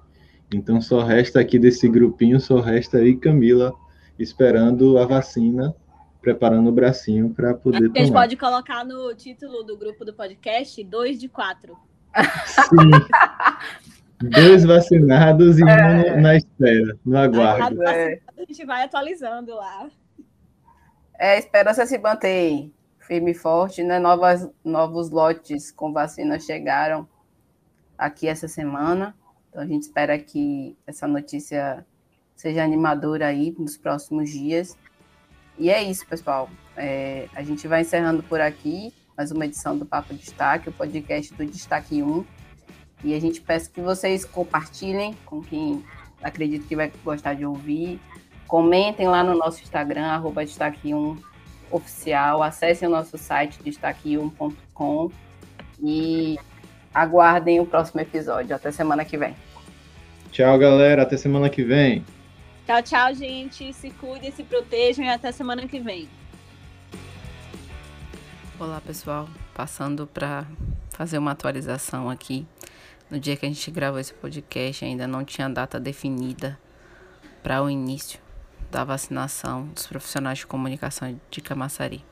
Então 0.53 0.81
só 0.81 1.03
resta 1.03 1.39
aqui 1.39 1.59
desse 1.59 1.87
grupinho, 1.87 2.41
só 2.41 2.59
resta 2.59 2.97
aí 2.97 3.15
Camila 3.15 3.75
esperando 4.19 4.97
a 4.99 5.05
vacina, 5.05 5.77
preparando 6.23 6.71
o 6.71 6.73
bracinho 6.73 7.29
para 7.29 7.53
poder 7.53 7.89
tomar. 7.89 7.93
A 7.95 8.03
gente 8.03 8.13
pode 8.13 8.37
colocar 8.37 8.83
no 8.83 9.15
título 9.15 9.63
do 9.63 9.77
grupo 9.77 10.07
do 10.07 10.15
podcast, 10.15 10.83
dois 10.85 11.21
de 11.21 11.29
quatro. 11.29 11.77
Sim. 12.47 12.91
Dois 14.21 14.65
vacinados 14.65 15.61
e 15.61 15.63
é. 15.63 16.17
um 16.17 16.21
na 16.21 16.35
espera, 16.35 16.99
no 17.07 17.17
aguardo. 17.17 17.81
É. 17.85 18.19
A 18.37 18.41
gente 18.41 18.67
vai 18.67 18.83
atualizando 18.83 19.55
lá. 19.55 19.89
É, 21.17 21.35
a 21.35 21.39
esperança 21.39 21.87
se 21.87 21.97
mantém 21.99 22.75
firme 22.99 23.31
e 23.31 23.35
forte, 23.35 23.85
né? 23.85 24.01
Novas, 24.01 24.51
novos 24.65 25.11
lotes 25.11 25.71
com 25.71 25.93
vacina 25.93 26.41
chegaram 26.41 27.07
aqui 27.99 28.29
essa 28.29 28.47
semana. 28.47 29.15
Então 29.51 29.63
a 29.63 29.67
gente 29.67 29.83
espera 29.83 30.19
que 30.19 30.77
essa 30.87 31.07
notícia 31.07 31.85
seja 32.37 32.63
animadora 32.63 33.27
aí 33.27 33.55
nos 33.59 33.77
próximos 33.77 34.31
dias. 34.31 34.77
E 35.59 35.71
é 35.71 35.83
isso, 35.83 36.07
pessoal. 36.07 36.49
É, 36.77 37.29
a 37.35 37.43
gente 37.43 37.67
vai 37.67 37.81
encerrando 37.81 38.23
por 38.23 38.41
aqui 38.41 38.95
mais 39.17 39.33
uma 39.33 39.45
edição 39.45 39.77
do 39.77 39.85
Papo 39.85 40.15
Destaque, 40.15 40.69
o 40.69 40.73
podcast 40.73 41.35
do 41.35 41.45
Destaque 41.45 42.01
1. 42.01 42.25
E 43.03 43.15
a 43.15 43.21
gente 43.21 43.41
peça 43.41 43.69
que 43.69 43.81
vocês 43.81 44.25
compartilhem 44.25 45.17
com 45.27 45.43
quem 45.43 45.85
acredita 46.23 46.65
que 46.69 46.77
vai 46.77 46.93
gostar 47.05 47.35
de 47.35 47.45
ouvir. 47.45 48.01
Comentem 48.47 49.09
lá 49.09 49.25
no 49.25 49.37
nosso 49.37 49.61
Instagram, 49.61 50.07
arroba 50.07 50.45
destaque1 50.45 51.19
oficial. 51.71 52.45
Acessem 52.45 52.87
o 52.87 52.91
nosso 52.91 53.19
site, 53.19 53.61
destaque1.com. 53.63 55.11
E 55.83 56.39
aguardem 56.95 57.61
o 57.61 57.67
próximo 57.67 58.01
episódio. 58.01 58.55
Até 58.55 58.71
semana 58.71 59.05
que 59.05 59.17
vem. 59.17 59.35
Tchau, 60.31 60.59
galera. 60.59 61.03
Até 61.03 61.17
semana 61.17 61.49
que 61.49 61.65
vem. 61.65 62.05
Tchau, 62.67 62.83
tchau, 62.83 63.15
gente. 63.15 63.73
Se 63.73 63.91
cuidem, 63.91 64.31
se 64.31 64.43
protejam 64.43 65.05
e 65.05 65.09
até 65.09 65.33
semana 65.33 65.67
que 65.67 65.81
vem. 65.81 66.09
Olá, 68.59 68.81
pessoal. 68.81 69.29
Passando 69.55 70.07
para 70.07 70.47
fazer 70.91 71.19
uma 71.19 71.31
atualização 71.31 72.11
aqui 72.11 72.47
no 73.11 73.19
dia 73.19 73.37
que 73.37 73.47
a 73.47 73.49
gente 73.49 73.71
gravou 73.71 73.99
esse 73.99 74.13
podcast, 74.13 74.85
ainda 74.85 75.07
não 75.07 75.25
tinha 75.25 75.49
data 75.49 75.81
definida 75.81 76.59
para 77.43 77.63
o 77.63 77.71
início 77.71 78.21
da 78.71 78.85
vacinação 78.85 79.67
dos 79.69 79.87
profissionais 79.87 80.39
de 80.39 80.47
comunicação 80.47 81.19
de 81.31 81.41
Camaçari. 81.41 82.05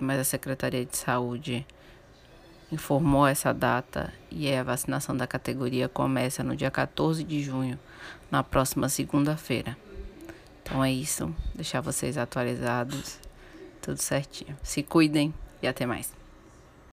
mas 0.00 0.18
a 0.18 0.24
Secretaria 0.24 0.84
de 0.84 0.96
Saúde 0.96 1.66
informou 2.72 3.26
essa 3.26 3.52
data 3.52 4.12
e 4.30 4.52
a 4.52 4.62
vacinação 4.62 5.14
da 5.16 5.26
categoria 5.26 5.88
começa 5.88 6.42
no 6.42 6.56
dia 6.56 6.70
14 6.70 7.22
de 7.22 7.42
junho, 7.42 7.78
na 8.30 8.42
próxima 8.42 8.88
segunda-feira. 8.88 9.76
Então 10.62 10.82
é 10.82 10.90
isso, 10.90 11.34
deixar 11.54 11.82
vocês 11.82 12.16
atualizados, 12.16 13.18
tudo 13.82 13.98
certinho. 13.98 14.56
Se 14.62 14.82
cuidem 14.82 15.34
e 15.60 15.66
até 15.66 15.84
mais. 15.84 16.21